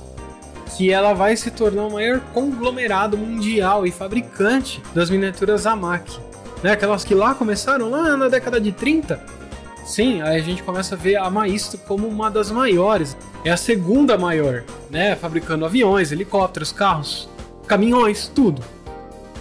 que 0.75 0.91
ela 0.91 1.13
vai 1.13 1.35
se 1.35 1.51
tornar 1.51 1.85
o 1.85 1.91
maior 1.91 2.19
conglomerado 2.33 3.17
mundial 3.17 3.85
e 3.85 3.91
fabricante 3.91 4.81
das 4.93 5.09
miniaturas 5.09 5.65
Amak. 5.65 6.19
Né? 6.63 6.71
Aquelas 6.71 7.03
que 7.03 7.13
lá 7.13 7.33
começaram 7.33 7.89
lá 7.89 8.15
na 8.15 8.29
década 8.29 8.59
de 8.59 8.71
30, 8.71 9.41
Sim, 9.83 10.21
aí 10.21 10.39
a 10.39 10.43
gente 10.43 10.63
começa 10.63 10.95
a 10.95 10.97
ver 10.97 11.17
a 11.17 11.29
Maisto 11.29 11.77
como 11.77 12.07
uma 12.07 12.29
das 12.29 12.51
maiores. 12.51 13.17
É 13.43 13.51
a 13.51 13.57
segunda 13.57 14.17
maior, 14.17 14.63
né? 14.89 15.15
Fabricando 15.15 15.65
aviões, 15.65 16.11
helicópteros, 16.11 16.71
carros, 16.71 17.27
caminhões, 17.67 18.31
tudo. 18.33 18.61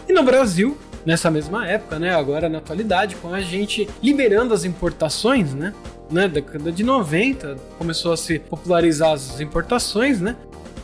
E 0.09 0.13
no 0.13 0.23
Brasil, 0.23 0.77
nessa 1.05 1.31
mesma 1.31 1.69
época, 1.69 1.99
né? 1.99 2.15
Agora 2.15 2.49
na 2.49 2.59
atualidade, 2.59 3.17
com 3.17 3.33
a 3.33 3.41
gente 3.41 3.89
liberando 4.03 4.55
as 4.55 4.65
importações, 4.65 5.55
né? 5.55 5.75
Na 6.11 6.27
década 6.27 6.73
de 6.73 6.83
90 6.83 7.57
começou 7.79 8.13
a 8.13 8.17
se 8.17 8.39
popularizar 8.39 9.13
as 9.13 9.41
importações, 9.41 10.21
né? 10.21 10.37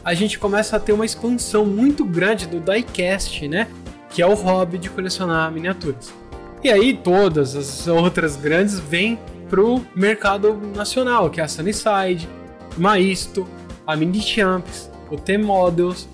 A 0.07 0.15
gente 0.15 0.39
começa 0.39 0.77
a 0.77 0.79
ter 0.79 0.93
uma 0.93 1.05
expansão 1.05 1.67
muito 1.67 2.05
grande 2.05 2.47
do 2.47 2.61
diecast, 2.61 3.49
né? 3.49 3.67
Que 4.09 4.23
é 4.23 4.27
o 4.27 4.35
hobby 4.35 4.79
de 4.79 4.89
colecionar 4.89 5.51
miniaturas. 5.51 6.15
E 6.63 6.71
aí 6.71 6.97
todas 6.97 7.57
as 7.57 7.89
outras 7.89 8.37
grandes 8.37 8.79
vêm 8.79 9.19
pro 9.51 9.85
mercado 9.97 10.57
nacional, 10.77 11.29
que 11.29 11.41
é 11.41 11.43
a 11.45 11.49
Sunnyside, 11.49 12.29
Maisto, 12.79 13.49
a 13.85 13.97
Mini 13.97 14.23
Champs, 14.23 14.89
o 15.11 15.17
T-Models, 15.17 16.09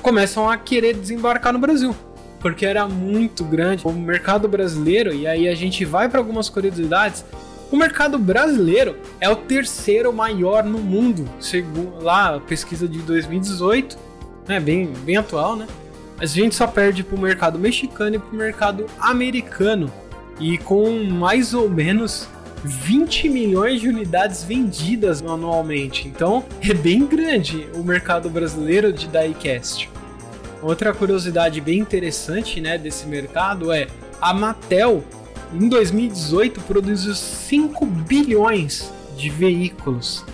começam 0.00 0.48
a 0.48 0.56
querer 0.56 0.94
desembarcar 0.94 1.52
no 1.52 1.58
Brasil. 1.58 1.94
Porque 2.40 2.64
era 2.64 2.88
muito 2.88 3.44
grande 3.44 3.86
o 3.86 3.92
mercado 3.92 4.48
brasileiro, 4.48 5.12
e 5.12 5.26
aí 5.26 5.46
a 5.46 5.54
gente 5.54 5.84
vai 5.84 6.08
para 6.08 6.20
algumas 6.20 6.48
curiosidades. 6.48 7.22
O 7.70 7.76
mercado 7.76 8.18
brasileiro 8.18 8.96
é 9.20 9.28
o 9.28 9.34
terceiro 9.34 10.12
maior 10.12 10.62
no 10.62 10.78
mundo, 10.78 11.28
segundo 11.40 12.00
lá 12.00 12.36
a 12.36 12.40
pesquisa 12.40 12.86
de 12.86 13.00
2018, 13.00 13.98
né, 14.46 14.60
bem, 14.60 14.92
bem 15.04 15.16
atual, 15.16 15.56
né? 15.56 15.66
A 16.18 16.24
gente 16.24 16.54
só 16.54 16.66
perde 16.66 17.02
para 17.02 17.16
o 17.16 17.20
mercado 17.20 17.58
mexicano 17.58 18.16
e 18.16 18.18
para 18.18 18.32
o 18.32 18.36
mercado 18.36 18.86
americano. 18.98 19.92
E 20.38 20.56
com 20.58 21.04
mais 21.04 21.52
ou 21.54 21.68
menos 21.68 22.28
20 22.64 23.28
milhões 23.28 23.80
de 23.80 23.88
unidades 23.88 24.42
vendidas 24.42 25.20
anualmente. 25.22 26.08
Então 26.08 26.44
é 26.62 26.72
bem 26.72 27.04
grande 27.04 27.68
o 27.74 27.82
mercado 27.82 28.30
brasileiro 28.30 28.92
de 28.92 29.08
diecast. 29.08 29.90
Outra 30.62 30.94
curiosidade 30.94 31.60
bem 31.60 31.78
interessante 31.78 32.60
né, 32.60 32.78
desse 32.78 33.06
mercado 33.06 33.72
é 33.72 33.86
a 34.20 34.32
Mattel 34.32 35.04
em 35.52 35.68
2018 35.68 36.60
produziu 36.62 37.14
5 37.14 37.86
bilhões 37.86 38.92
de 39.16 39.30
veículos. 39.30 40.24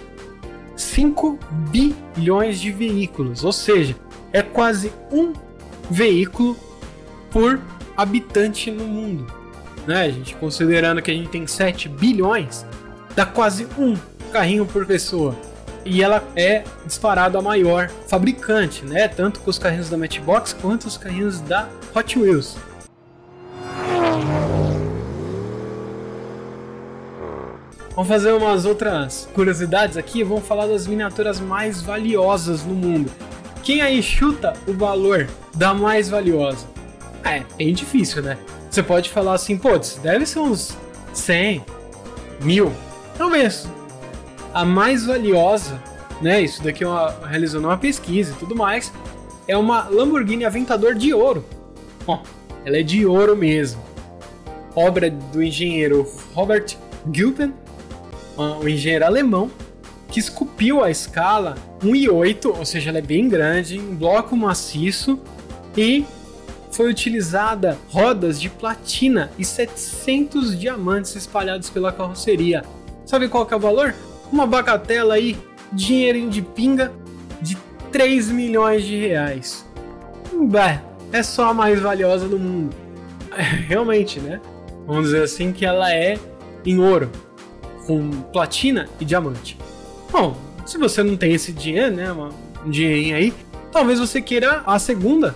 5 0.76 1.38
bilhões 1.70 2.60
de 2.60 2.72
veículos, 2.72 3.44
ou 3.44 3.52
seja, 3.52 3.94
é 4.32 4.42
quase 4.42 4.92
um 5.10 5.32
veículo 5.90 6.56
por 7.30 7.60
habitante 7.96 8.70
no 8.70 8.84
mundo. 8.84 9.26
Né? 9.86 10.10
Gente 10.10 10.34
considerando 10.36 11.02
que 11.02 11.10
a 11.10 11.14
gente 11.14 11.28
tem 11.28 11.46
7 11.46 11.88
bilhões, 11.88 12.64
dá 13.14 13.26
quase 13.26 13.66
um 13.78 13.96
carrinho 14.32 14.64
por 14.66 14.86
pessoa. 14.86 15.36
E 15.84 16.02
ela 16.02 16.22
é 16.36 16.62
disparado 16.86 17.36
a 17.36 17.42
maior 17.42 17.90
fabricante, 18.06 18.84
né? 18.84 19.08
Tanto 19.08 19.40
com 19.40 19.50
os 19.50 19.58
carrinhos 19.58 19.90
da 19.90 19.96
Matchbox 19.96 20.52
quanto 20.52 20.86
os 20.86 20.96
carrinhos 20.96 21.40
da 21.40 21.68
Hot 21.92 22.16
Wheels. 22.16 22.56
Vamos 28.02 28.14
fazer 28.16 28.32
umas 28.32 28.64
outras 28.64 29.28
curiosidades 29.32 29.96
aqui. 29.96 30.24
Vamos 30.24 30.44
falar 30.44 30.66
das 30.66 30.88
miniaturas 30.88 31.38
mais 31.38 31.80
valiosas 31.80 32.64
no 32.64 32.74
mundo. 32.74 33.08
Quem 33.62 33.80
aí 33.80 34.02
chuta 34.02 34.54
o 34.66 34.72
valor 34.72 35.28
da 35.54 35.72
mais 35.72 36.08
valiosa? 36.08 36.66
É, 37.22 37.44
é 37.60 37.70
difícil, 37.70 38.20
né? 38.20 38.38
Você 38.68 38.82
pode 38.82 39.08
falar 39.08 39.34
assim, 39.34 39.56
pô, 39.56 39.78
deve 40.02 40.26
ser 40.26 40.40
uns 40.40 40.76
100, 41.12 41.64
mil. 42.40 42.72
Talvez. 43.16 43.68
A 44.52 44.64
mais 44.64 45.06
valiosa, 45.06 45.80
né? 46.20 46.40
Isso 46.42 46.60
daqui 46.60 46.82
é 46.82 46.88
uma, 46.88 47.14
realizando 47.24 47.68
uma 47.68 47.78
pesquisa 47.78 48.32
e 48.32 48.34
tudo 48.34 48.56
mais. 48.56 48.92
É 49.46 49.56
uma 49.56 49.88
Lamborghini 49.88 50.44
Aventador 50.44 50.96
de 50.96 51.14
ouro. 51.14 51.44
Ó, 52.04 52.18
ela 52.64 52.78
é 52.78 52.82
de 52.82 53.06
ouro 53.06 53.36
mesmo. 53.36 53.80
Obra 54.74 55.08
do 55.08 55.40
engenheiro 55.40 56.04
Robert 56.34 56.76
Gilpin 57.12 57.61
um 58.42 58.68
engenheiro 58.68 59.04
alemão 59.04 59.50
que 60.08 60.20
esculpiu 60.20 60.84
a 60.84 60.90
escala 60.90 61.56
1,8, 61.82 62.46
ou 62.56 62.64
seja, 62.64 62.90
ela 62.90 62.98
é 62.98 63.02
bem 63.02 63.28
grande, 63.28 63.78
em 63.78 63.94
bloco 63.94 64.36
maciço 64.36 65.18
e 65.76 66.04
foi 66.70 66.90
utilizada 66.90 67.78
rodas 67.90 68.40
de 68.40 68.48
platina 68.50 69.30
e 69.38 69.44
700 69.44 70.58
diamantes 70.58 71.16
espalhados 71.16 71.70
pela 71.70 71.92
carroceria. 71.92 72.62
Sabe 73.06 73.28
qual 73.28 73.46
que 73.46 73.54
é 73.54 73.56
o 73.56 73.60
valor? 73.60 73.94
Uma 74.30 74.46
bagatela 74.46 75.14
aí, 75.14 75.36
dinheirinho 75.72 76.30
de 76.30 76.42
pinga 76.42 76.92
de 77.40 77.56
3 77.90 78.30
milhões 78.30 78.84
de 78.84 78.98
reais. 78.98 79.66
É 81.12 81.22
só 81.22 81.50
a 81.50 81.54
mais 81.54 81.80
valiosa 81.80 82.28
do 82.28 82.38
mundo. 82.38 82.74
Realmente, 83.66 84.20
né? 84.20 84.40
Vamos 84.86 85.04
dizer 85.04 85.22
assim 85.22 85.52
que 85.52 85.64
ela 85.64 85.92
é 85.92 86.18
em 86.64 86.78
ouro 86.78 87.10
com 87.86 88.10
platina 88.32 88.88
e 89.00 89.04
diamante. 89.04 89.58
Bom, 90.10 90.36
se 90.66 90.78
você 90.78 91.02
não 91.02 91.16
tem 91.16 91.32
esse 91.32 91.52
dinheiro, 91.52 91.94
né, 91.94 92.12
um 92.12 92.70
dinheirinho 92.70 93.16
aí, 93.16 93.34
talvez 93.70 93.98
você 93.98 94.20
queira 94.20 94.62
a 94.66 94.78
segunda, 94.78 95.34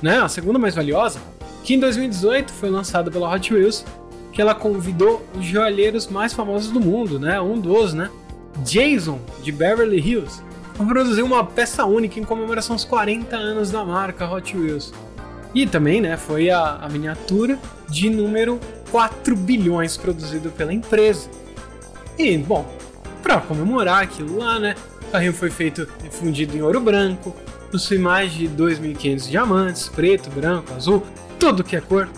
né, 0.00 0.18
a 0.20 0.28
segunda 0.28 0.58
mais 0.58 0.74
valiosa, 0.74 1.20
que 1.62 1.74
em 1.74 1.80
2018 1.80 2.52
foi 2.52 2.70
lançada 2.70 3.10
pela 3.10 3.32
Hot 3.32 3.52
Wheels, 3.52 3.84
que 4.32 4.40
ela 4.40 4.54
convidou 4.54 5.24
os 5.36 5.44
joalheiros 5.44 6.06
mais 6.06 6.32
famosos 6.32 6.70
do 6.70 6.80
mundo, 6.80 7.18
né, 7.18 7.40
um 7.40 7.58
dos, 7.58 7.92
né, 7.92 8.10
Jason 8.58 9.18
de 9.42 9.52
Beverly 9.52 9.98
Hills, 9.98 10.42
para 10.76 10.86
produzir 10.86 11.22
uma 11.22 11.44
peça 11.44 11.84
única 11.84 12.20
em 12.20 12.24
comemoração 12.24 12.74
aos 12.74 12.84
40 12.84 13.34
anos 13.34 13.70
da 13.70 13.84
marca 13.84 14.30
Hot 14.30 14.56
Wheels. 14.56 14.92
E 15.54 15.66
também, 15.66 16.00
né, 16.00 16.16
foi 16.16 16.50
a, 16.50 16.76
a 16.76 16.88
miniatura 16.88 17.58
de 17.88 18.10
número 18.10 18.60
4 18.90 19.34
bilhões 19.34 19.96
produzido 19.96 20.50
pela 20.50 20.72
empresa. 20.72 21.30
E, 22.18 22.36
bom, 22.38 22.66
para 23.22 23.40
comemorar 23.40 24.02
aquilo 24.02 24.38
lá, 24.38 24.58
né? 24.58 24.74
O 25.08 25.10
carrinho 25.10 25.32
foi 25.32 25.50
feito 25.50 25.86
fundido 26.10 26.56
em 26.56 26.62
ouro 26.62 26.80
branco, 26.80 27.34
possui 27.70 27.98
mais 27.98 28.32
de 28.32 28.48
2.500 28.48 29.28
diamantes, 29.28 29.88
preto, 29.88 30.30
branco, 30.30 30.72
azul, 30.74 31.02
tudo 31.38 31.64
que 31.64 31.76
é 31.76 31.80
cor, 31.80 32.08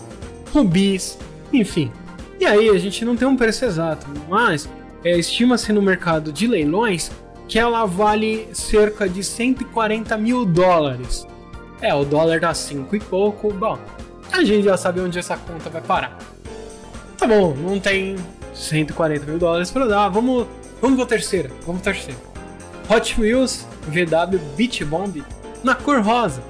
rubis, 0.53 1.17
enfim. 1.51 1.91
E 2.39 2.45
aí 2.45 2.69
a 2.69 2.77
gente 2.77 3.03
não 3.03 3.15
tem 3.15 3.27
um 3.27 3.35
preço 3.35 3.65
exato, 3.65 4.07
mas 4.29 4.69
é, 5.03 5.17
estima-se 5.17 5.73
no 5.73 5.81
mercado 5.81 6.31
de 6.31 6.47
leilões 6.47 7.11
que 7.47 7.57
ela 7.57 7.85
vale 7.85 8.47
cerca 8.53 9.09
de 9.09 9.23
140 9.23 10.17
mil 10.17 10.45
dólares. 10.45 11.27
É, 11.81 11.93
o 11.93 12.05
dólar 12.05 12.39
dá 12.39 12.53
5 12.53 12.95
e 12.95 12.99
pouco, 12.99 13.51
bom, 13.51 13.79
a 14.31 14.43
gente 14.43 14.65
já 14.65 14.77
sabe 14.77 15.01
onde 15.01 15.17
essa 15.17 15.35
conta 15.35 15.69
vai 15.69 15.81
parar. 15.81 16.17
Tá 17.17 17.25
bom, 17.27 17.53
não 17.55 17.79
tem 17.79 18.15
140 18.59 19.25
mil 19.25 19.39
dólares 19.39 19.71
para 19.71 19.87
dar. 19.87 20.09
Vamos, 20.09 20.47
vamos 20.81 20.97
para 20.97 21.05
terceira. 21.05 21.49
Vamos 21.65 21.81
terceira. 21.81 22.19
Hot 22.89 23.19
Wheels 23.19 23.65
VW 23.87 24.39
Beach 24.55 24.83
Bomb 24.83 25.23
na 25.63 25.75
cor 25.75 26.01
rosa. 26.01 26.41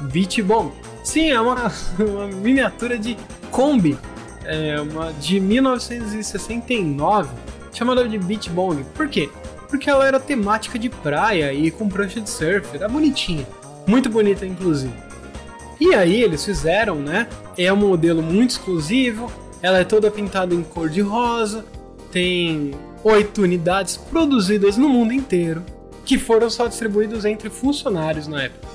Beach 0.00 0.42
Bomb. 0.42 0.72
Sim, 1.02 1.30
é 1.30 1.40
uma, 1.40 1.72
uma 1.98 2.26
miniatura 2.26 2.98
de 2.98 3.16
Kombi, 3.50 3.98
é 4.44 4.80
uma 4.80 5.12
de 5.12 5.40
1969, 5.40 7.30
chamada 7.72 8.08
de 8.08 8.18
Beach 8.18 8.48
Bomb. 8.50 8.84
Por 8.94 9.08
quê? 9.08 9.28
Porque 9.68 9.90
ela 9.90 10.06
era 10.06 10.20
temática 10.20 10.78
de 10.78 10.88
praia 10.88 11.52
e 11.52 11.70
com 11.70 11.88
prancha 11.88 12.20
de 12.20 12.30
surf, 12.30 12.76
era 12.76 12.88
bonitinha, 12.88 13.46
muito 13.86 14.08
bonita 14.08 14.46
inclusive. 14.46 14.94
E 15.80 15.94
aí 15.94 16.22
eles 16.22 16.44
fizeram, 16.44 16.96
né? 16.96 17.26
É 17.58 17.72
um 17.72 17.76
modelo 17.76 18.22
muito 18.22 18.50
exclusivo, 18.50 19.32
ela 19.62 19.78
é 19.78 19.84
toda 19.84 20.10
pintada 20.10 20.54
em 20.54 20.62
cor 20.62 20.88
de 20.88 21.00
rosa, 21.00 21.64
tem 22.10 22.72
oito 23.04 23.42
unidades 23.42 23.96
produzidas 23.96 24.76
no 24.76 24.88
mundo 24.88 25.12
inteiro, 25.12 25.62
que 26.04 26.18
foram 26.18 26.50
só 26.50 26.66
distribuídos 26.66 27.24
entre 27.24 27.48
funcionários 27.48 28.26
na 28.26 28.42
época. 28.42 28.68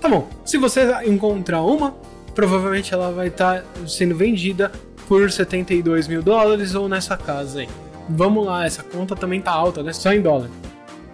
Tá 0.00 0.08
bom, 0.08 0.28
se 0.44 0.58
você 0.58 0.90
encontrar 1.04 1.62
uma, 1.62 1.94
provavelmente 2.34 2.92
ela 2.92 3.12
vai 3.12 3.28
estar 3.28 3.60
tá 3.60 3.86
sendo 3.86 4.16
vendida 4.16 4.72
por 5.06 5.30
72 5.30 6.08
mil 6.08 6.22
dólares 6.22 6.74
ou 6.74 6.88
nessa 6.88 7.16
casa 7.16 7.60
aí. 7.60 7.68
Vamos 8.08 8.46
lá, 8.46 8.66
essa 8.66 8.82
conta 8.82 9.14
também 9.14 9.40
tá 9.40 9.52
alta, 9.52 9.82
né? 9.82 9.92
Só 9.92 10.12
em 10.12 10.20
dólar. 10.20 10.50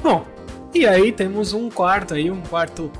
Bom, 0.02 0.24
e 0.74 0.86
aí 0.86 1.12
temos 1.12 1.52
um 1.52 1.68
quarto 1.68 2.14
aí, 2.14 2.30
um 2.30 2.40
quarto 2.40 2.90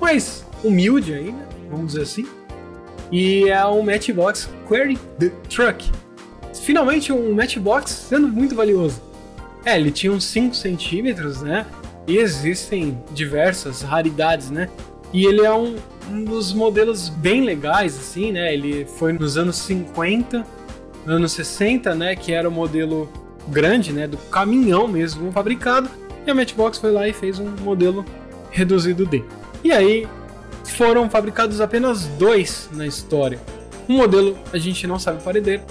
mais 0.00 0.44
humilde 0.62 1.14
aí, 1.14 1.32
né? 1.32 1.46
Vamos 1.70 1.88
dizer 1.88 2.02
assim. 2.02 2.26
E 3.10 3.48
é 3.48 3.66
um 3.66 3.82
Matchbox 3.82 4.48
Query 4.68 4.98
the 5.18 5.30
Truck. 5.48 5.90
Finalmente 6.62 7.12
um 7.12 7.34
Matchbox 7.34 7.90
sendo 7.90 8.28
muito 8.28 8.54
valioso. 8.54 9.00
É, 9.64 9.78
ele 9.78 9.90
tinha 9.90 10.12
uns 10.12 10.24
5 10.24 10.54
centímetros, 10.54 11.42
né? 11.42 11.66
E 12.06 12.16
existem 12.16 12.98
diversas 13.12 13.82
raridades, 13.82 14.50
né? 14.50 14.68
E 15.12 15.24
ele 15.26 15.42
é 15.42 15.52
um, 15.52 15.76
um 16.10 16.24
dos 16.24 16.52
modelos 16.52 17.08
bem 17.08 17.42
legais, 17.42 17.96
assim, 17.96 18.32
né? 18.32 18.52
Ele 18.52 18.84
foi 18.84 19.12
nos 19.12 19.36
anos 19.36 19.56
50, 19.56 20.44
anos 21.06 21.32
60, 21.32 21.94
né? 21.94 22.14
Que 22.14 22.32
era 22.32 22.48
o 22.48 22.52
modelo 22.52 23.10
grande, 23.48 23.92
né? 23.92 24.06
Do 24.06 24.16
caminhão 24.16 24.86
mesmo 24.86 25.32
fabricado. 25.32 25.88
E 26.26 26.30
a 26.30 26.34
Matchbox 26.34 26.78
foi 26.78 26.92
lá 26.92 27.08
e 27.08 27.12
fez 27.12 27.38
um 27.38 27.50
modelo 27.62 28.04
reduzido 28.50 29.06
D. 29.06 29.24
E 29.64 29.72
aí, 29.72 30.06
foram 30.72 31.08
fabricados 31.08 31.60
apenas 31.60 32.06
dois 32.18 32.68
na 32.72 32.86
história. 32.86 33.38
Um 33.88 33.96
modelo 33.96 34.38
a 34.52 34.58
gente 34.58 34.86
não 34.86 34.98
sabe 34.98 35.18
o 35.18 35.22
paredeiro 35.22 35.62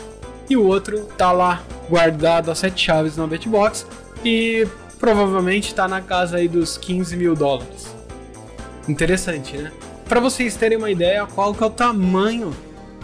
e 0.49 0.57
o 0.57 0.65
outro 0.65 1.05
tá 1.17 1.31
lá 1.31 1.63
guardado 1.89 2.49
a 2.49 2.55
sete 2.55 2.85
chaves 2.85 3.15
na 3.15 3.27
Betbox 3.27 3.85
e 4.23 4.67
provavelmente 4.99 5.73
tá 5.73 5.87
na 5.87 6.01
casa 6.01 6.37
aí 6.37 6.47
dos 6.47 6.77
15 6.77 7.15
mil 7.15 7.35
dólares. 7.35 7.95
Interessante, 8.87 9.57
né? 9.57 9.71
Para 10.07 10.19
vocês 10.19 10.55
terem 10.55 10.77
uma 10.77 10.89
ideia 10.89 11.25
qual 11.25 11.53
que 11.53 11.63
é 11.63 11.65
o 11.65 11.69
tamanho 11.69 12.55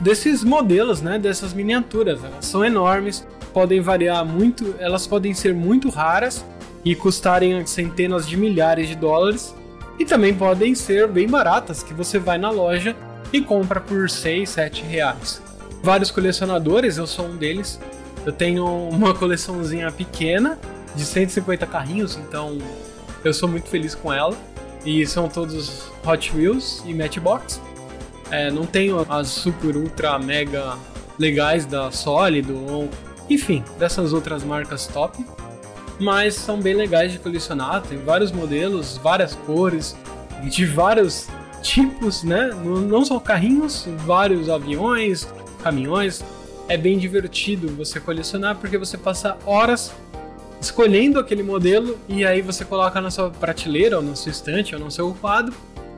desses 0.01 0.43
modelos, 0.43 1.01
né? 1.01 1.19
Dessas 1.19 1.53
miniaturas, 1.53 2.23
elas 2.23 2.45
são 2.45 2.63
enormes, 2.63 3.27
podem 3.53 3.81
variar 3.81 4.25
muito, 4.25 4.75
elas 4.79 5.05
podem 5.05 5.33
ser 5.33 5.53
muito 5.53 5.89
raras 5.89 6.45
e 6.83 6.95
custarem 6.95 7.65
centenas 7.65 8.27
de 8.27 8.35
milhares 8.37 8.87
de 8.87 8.95
dólares 8.95 9.53
e 9.99 10.05
também 10.05 10.33
podem 10.33 10.73
ser 10.75 11.07
bem 11.07 11.27
baratas, 11.27 11.83
que 11.83 11.93
você 11.93 12.17
vai 12.19 12.37
na 12.37 12.49
loja 12.49 12.95
e 13.31 13.41
compra 13.41 13.79
por 13.79 14.09
6, 14.09 14.49
7 14.49 14.83
reais. 14.83 15.41
Vários 15.81 16.11
colecionadores, 16.11 16.97
eu 16.97 17.07
sou 17.07 17.25
um 17.25 17.35
deles. 17.35 17.79
Eu 18.25 18.31
tenho 18.31 18.65
uma 18.65 19.13
coleçãozinha 19.13 19.91
pequena 19.91 20.57
de 20.95 21.03
150 21.03 21.65
carrinhos, 21.65 22.15
então 22.15 22.57
eu 23.23 23.33
sou 23.33 23.49
muito 23.49 23.67
feliz 23.67 23.93
com 23.93 24.11
ela. 24.11 24.35
E 24.85 25.05
são 25.05 25.29
todos 25.29 25.89
Hot 26.05 26.35
Wheels 26.35 26.83
e 26.85 26.93
Matchbox. 26.93 27.61
É, 28.29 28.49
não 28.49 28.65
tenho 28.65 29.05
as 29.09 29.27
super, 29.27 29.75
ultra, 29.75 30.17
mega 30.19 30.77
legais 31.19 31.65
da 31.65 31.91
Sólido 31.91 32.57
ou 32.69 32.89
enfim, 33.29 33.63
dessas 33.79 34.13
outras 34.13 34.43
marcas 34.43 34.87
top 34.87 35.25
mas 36.03 36.35
são 36.35 36.59
bem 36.59 36.75
legais 36.75 37.11
de 37.11 37.19
colecionar. 37.19 37.81
Tem 37.81 37.97
vários 37.97 38.31
modelos, 38.31 38.97
várias 38.97 39.33
cores, 39.33 39.95
de 40.43 40.65
vários 40.65 41.27
tipos, 41.61 42.23
né? 42.23 42.51
Não 42.63 43.05
só 43.05 43.19
carrinhos, 43.19 43.87
vários 44.05 44.49
aviões, 44.49 45.27
caminhões. 45.63 46.23
É 46.67 46.77
bem 46.77 46.97
divertido 46.97 47.69
você 47.75 47.99
colecionar 47.99 48.57
porque 48.57 48.77
você 48.77 48.97
passa 48.97 49.37
horas 49.45 49.91
escolhendo 50.59 51.19
aquele 51.19 51.43
modelo 51.43 51.99
e 52.07 52.25
aí 52.25 52.41
você 52.41 52.63
coloca 52.63 53.01
na 53.01 53.11
sua 53.11 53.29
prateleira 53.29 53.97
ou 53.97 54.03
na 54.03 54.15
sua 54.15 54.31
estante 54.31 54.73
ou 54.73 54.79
no 54.79 54.89
seu 54.89 55.13
quadro 55.13 55.53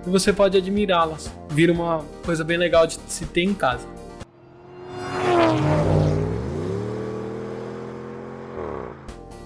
e 0.05 0.09
você 0.09 0.33
pode 0.33 0.57
admirá-las. 0.57 1.31
Vira 1.49 1.71
uma 1.71 2.03
coisa 2.23 2.43
bem 2.43 2.57
legal 2.57 2.87
de 2.87 2.99
se 3.07 3.25
ter 3.25 3.43
em 3.43 3.53
casa. 3.53 3.94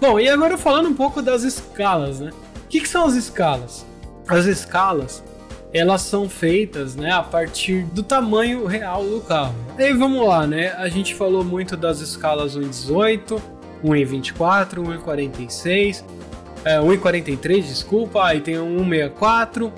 Bom, 0.09 0.19
e 0.19 0.27
agora 0.27 0.57
falando 0.57 0.89
um 0.89 0.95
pouco 0.95 1.21
das 1.21 1.43
escalas, 1.43 2.19
né? 2.19 2.31
O 2.65 2.67
que, 2.67 2.81
que 2.81 2.89
são 2.89 3.05
as 3.05 3.13
escalas? 3.13 3.85
As 4.27 4.47
escalas, 4.47 5.23
elas 5.71 6.01
são 6.01 6.27
feitas, 6.27 6.95
né, 6.95 7.11
a 7.11 7.21
partir 7.21 7.83
do 7.83 8.01
tamanho 8.01 8.65
real 8.65 9.03
do 9.03 9.21
carro. 9.21 9.53
E 9.77 9.83
aí 9.83 9.93
vamos 9.93 10.27
lá, 10.27 10.47
né? 10.47 10.69
A 10.69 10.89
gente 10.89 11.13
falou 11.13 11.43
muito 11.43 11.77
das 11.77 11.99
escalas 11.99 12.57
1.18, 12.57 13.39
1.24, 13.85 14.77
1.46, 15.03 16.03
é, 16.65 16.79
1.43, 16.79 17.61
desculpa, 17.61 18.25
aí 18.25 18.41
tem 18.41 18.57
um 18.57 18.83
1.64, 18.89 19.71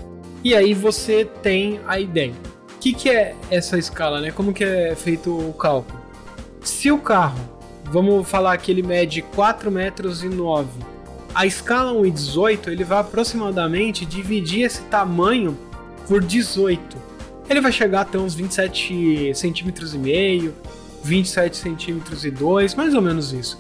e 0.46 0.56
aí 0.56 0.74
você 0.74 1.26
tem 1.26 1.82
a 1.86 2.00
ideia. 2.00 2.32
O 2.74 2.80
que, 2.80 2.94
que 2.94 3.10
é 3.10 3.36
essa 3.50 3.78
escala, 3.78 4.22
né? 4.22 4.32
Como 4.32 4.54
que 4.54 4.64
é 4.64 4.96
feito 4.96 5.38
o 5.38 5.52
cálculo? 5.52 6.00
Se 6.62 6.90
o 6.90 7.00
carro, 7.00 7.61
vamos 7.92 8.28
falar 8.28 8.58
que 8.58 8.72
ele 8.72 8.82
mede 8.82 9.22
4 9.22 9.70
metros 9.70 10.24
e 10.24 10.30
9, 10.30 10.70
a 11.36 11.46
escala 11.46 11.94
1.18 11.94 12.68
ele 12.68 12.84
vai 12.84 13.00
aproximadamente 13.00 14.06
dividir 14.06 14.66
esse 14.66 14.82
tamanho 14.84 15.58
por 16.08 16.24
18. 16.24 16.98
Ele 17.50 17.62
vai 17.62 17.72
chegar 17.72 18.02
até 18.02 18.18
uns 18.18 18.34
27 18.34 19.34
centímetros 19.36 19.94
e 19.94 19.98
meio, 19.98 20.54
27 21.04 21.58
centímetros 21.58 22.24
e 22.26 22.32
2, 22.32 22.76
mais 22.76 22.94
ou 22.94 23.02
menos 23.02 23.34
isso. 23.34 23.58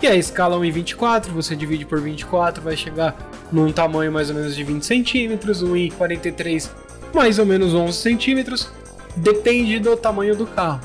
E 0.00 0.06
a 0.06 0.14
escala 0.14 0.56
1 0.56 0.64
em 0.64 0.70
24, 0.70 1.32
você 1.32 1.56
divide 1.56 1.84
por 1.84 2.00
24, 2.00 2.62
vai 2.62 2.76
chegar 2.76 3.16
num 3.50 3.72
tamanho 3.72 4.12
mais 4.12 4.30
ou 4.30 4.36
menos 4.36 4.54
de 4.54 4.62
20 4.62 4.84
centímetros, 4.84 5.62
1 5.62 5.76
em 5.76 5.90
43, 5.90 6.70
mais 7.12 7.38
ou 7.38 7.46
menos 7.46 7.74
11 7.74 7.96
centímetros, 7.96 8.70
depende 9.16 9.80
do 9.80 9.96
tamanho 9.96 10.36
do 10.36 10.46
carro. 10.46 10.80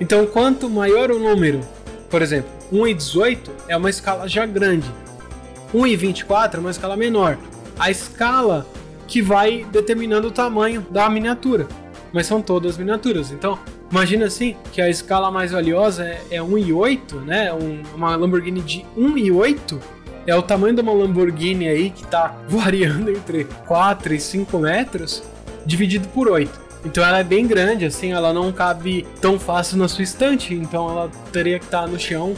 Então, 0.00 0.26
quanto 0.26 0.70
maior 0.70 1.10
o 1.10 1.18
número, 1.18 1.60
por 2.12 2.20
exemplo, 2.22 2.50
1 2.70 2.86
em 2.86 2.94
18 2.94 3.50
é 3.68 3.76
uma 3.76 3.88
escala 3.88 4.28
já 4.28 4.44
grande, 4.44 4.88
1 5.72 5.86
em 5.86 5.96
24 5.96 6.58
é 6.58 6.60
uma 6.60 6.70
escala 6.70 6.94
menor. 6.94 7.38
A 7.78 7.90
escala 7.90 8.66
que 9.08 9.22
vai 9.22 9.66
determinando 9.72 10.28
o 10.28 10.30
tamanho 10.30 10.86
da 10.90 11.08
miniatura, 11.08 11.66
mas 12.12 12.26
são 12.26 12.42
todas 12.42 12.76
miniaturas. 12.76 13.32
Então, 13.32 13.58
Imagina 13.90 14.24
assim 14.24 14.56
que 14.72 14.80
a 14.80 14.88
escala 14.88 15.30
mais 15.30 15.52
valiosa 15.52 16.06
é, 16.06 16.22
é 16.30 16.38
1,8, 16.38 17.14
né? 17.26 17.52
Um, 17.52 17.82
uma 17.94 18.16
Lamborghini 18.16 18.62
de 18.62 18.86
1,8 18.96 19.78
é 20.26 20.34
o 20.34 20.40
tamanho 20.40 20.74
de 20.74 20.80
uma 20.80 20.94
Lamborghini 20.94 21.68
aí 21.68 21.90
que 21.90 22.06
tá 22.06 22.34
variando 22.48 23.10
entre 23.10 23.44
4 23.66 24.14
e 24.14 24.18
5 24.18 24.58
metros, 24.58 25.22
dividido 25.66 26.08
por 26.08 26.26
8. 26.26 26.58
Então 26.84 27.04
ela 27.04 27.20
é 27.20 27.24
bem 27.24 27.46
grande, 27.46 27.84
assim, 27.84 28.12
ela 28.12 28.32
não 28.32 28.52
cabe 28.52 29.06
tão 29.20 29.38
fácil 29.38 29.76
na 29.76 29.86
sua 29.86 30.02
estante, 30.02 30.52
então 30.52 30.88
ela 30.88 31.10
teria 31.32 31.58
que 31.58 31.64
estar 31.64 31.82
tá 31.82 31.86
no 31.86 31.98
chão, 31.98 32.34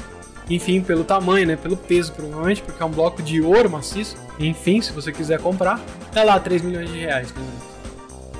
enfim, 0.48 0.83
pelo 0.83 1.02
tamanho, 1.02 1.46
né? 1.46 1.57
Pelo 1.57 1.76
peso, 1.76 2.12
provavelmente, 2.12 2.62
porque 2.62 2.83
é 2.83 2.87
um 2.87 2.90
bloco 2.90 3.22
de 3.22 3.40
ouro 3.40 3.70
maciço. 3.70 4.16
Enfim, 4.38 4.83
se 4.83 4.92
você 4.92 5.11
quiser 5.12 5.40
comprar, 5.40 5.80
é 6.14 6.22
lá 6.22 6.38
3 6.38 6.62
milhões 6.62 6.90
de 6.90 6.98
reais. 6.98 7.33
Né? 7.33 7.42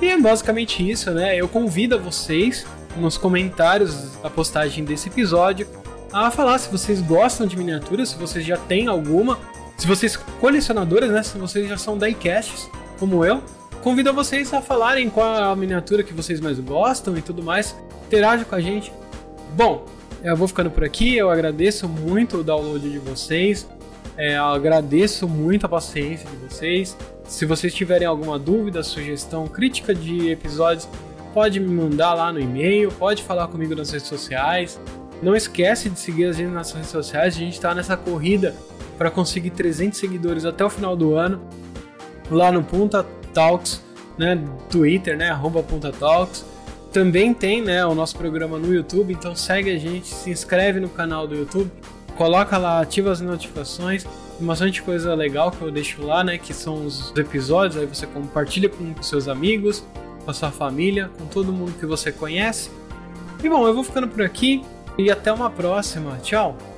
E 0.01 0.09
é 0.09 0.19
basicamente 0.19 0.87
isso, 0.87 1.09
né? 1.11 1.35
Eu 1.35 1.47
convido 1.47 1.95
a 1.95 1.97
vocês 1.97 2.65
nos 2.97 3.17
comentários 3.17 4.15
da 4.21 4.29
postagem 4.29 4.85
desse 4.85 5.09
episódio 5.09 5.67
a 6.13 6.31
falar 6.31 6.57
se 6.59 6.69
vocês 6.71 7.01
gostam 7.01 7.45
de 7.45 7.57
miniaturas, 7.57 8.09
se 8.09 8.17
vocês 8.17 8.45
já 8.45 8.57
têm 8.57 8.87
alguma, 8.87 9.37
se 9.77 9.85
vocês 9.85 10.15
colecionadores, 10.15 11.09
né, 11.09 11.21
se 11.23 11.37
vocês 11.37 11.67
já 11.67 11.77
são 11.77 11.97
diecasts, 11.97 12.69
como 12.97 13.25
eu, 13.25 13.43
convido 13.85 14.11
vocês 14.11 14.51
a 14.51 14.63
falarem 14.63 15.11
qual 15.11 15.43
a 15.43 15.55
miniatura 15.55 16.01
que 16.01 16.11
vocês 16.11 16.39
mais 16.39 16.59
gostam 16.59 17.15
e 17.15 17.21
tudo 17.21 17.43
mais. 17.43 17.75
Interaja 18.07 18.43
com 18.43 18.55
a 18.55 18.59
gente. 18.59 18.91
Bom, 19.55 19.85
eu 20.23 20.35
vou 20.35 20.47
ficando 20.47 20.71
por 20.71 20.83
aqui. 20.83 21.15
Eu 21.15 21.29
agradeço 21.29 21.87
muito 21.87 22.37
o 22.37 22.43
download 22.43 22.89
de 22.89 22.97
vocês. 22.97 23.69
É, 24.17 24.35
agradeço 24.37 25.27
muito 25.27 25.67
a 25.67 25.69
paciência 25.69 26.27
de 26.27 26.35
vocês. 26.37 26.97
Se 27.25 27.45
vocês 27.45 27.75
tiverem 27.75 28.07
alguma 28.07 28.39
dúvida, 28.39 28.81
sugestão, 28.81 29.45
crítica 29.47 29.93
de 29.93 30.31
episódios, 30.31 30.89
pode 31.31 31.59
me 31.59 31.69
mandar 31.69 32.15
lá 32.15 32.33
no 32.33 32.39
e-mail, 32.39 32.91
pode 32.91 33.21
falar 33.21 33.49
comigo 33.49 33.75
nas 33.75 33.91
redes 33.91 34.07
sociais. 34.07 34.81
Não 35.21 35.35
esquece 35.35 35.91
de 35.91 35.99
seguir 35.99 36.25
a 36.25 36.31
gente 36.31 36.49
nas 36.49 36.71
redes 36.71 36.89
sociais, 36.89 37.35
a 37.35 37.39
gente 37.39 37.53
está 37.53 37.75
nessa 37.75 37.95
corrida 37.95 38.55
para 38.97 39.11
conseguir 39.11 39.51
300 39.51 39.99
seguidores 39.99 40.43
até 40.43 40.65
o 40.65 40.71
final 40.71 40.95
do 40.95 41.13
ano. 41.13 41.39
Lá 42.31 42.51
no 42.51 42.63
Punta 42.63 43.05
Talks, 43.35 43.83
né, 44.17 44.41
Twitter, 44.69 45.17
né, 45.17 45.29
arroba 45.29 45.61
Punta 45.61 45.91
Talks. 45.91 46.45
Também 46.91 47.33
tem, 47.33 47.61
né, 47.61 47.85
o 47.85 47.93
nosso 47.93 48.17
programa 48.17 48.57
no 48.57 48.73
YouTube, 48.73 49.13
então 49.13 49.35
segue 49.35 49.69
a 49.69 49.77
gente, 49.77 50.07
se 50.07 50.29
inscreve 50.29 50.79
no 50.79 50.87
canal 50.87 51.27
do 51.27 51.35
YouTube, 51.35 51.69
coloca 52.15 52.57
lá, 52.57 52.79
ativa 52.79 53.11
as 53.11 53.19
notificações, 53.19 54.05
tem 54.05 54.47
bastante 54.47 54.81
coisa 54.81 55.13
legal 55.13 55.51
que 55.51 55.61
eu 55.61 55.69
deixo 55.69 56.01
lá, 56.01 56.23
né, 56.23 56.37
que 56.37 56.53
são 56.53 56.85
os 56.85 57.13
episódios, 57.17 57.77
aí 57.77 57.85
você 57.85 58.07
compartilha 58.07 58.69
com 58.69 59.03
seus 59.03 59.27
amigos, 59.27 59.83
com 60.23 60.31
a 60.31 60.33
sua 60.33 60.51
família, 60.51 61.11
com 61.17 61.25
todo 61.25 61.51
mundo 61.51 61.73
que 61.77 61.85
você 61.85 62.13
conhece. 62.13 62.71
E 63.43 63.49
bom, 63.49 63.67
eu 63.67 63.73
vou 63.73 63.83
ficando 63.83 64.07
por 64.07 64.21
aqui 64.21 64.63
e 64.97 65.11
até 65.11 65.31
uma 65.33 65.49
próxima. 65.49 66.17
Tchau! 66.23 66.74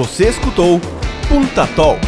Você 0.00 0.30
escutou 0.30 0.80
Punta 1.28 1.66
Talk 1.76 2.00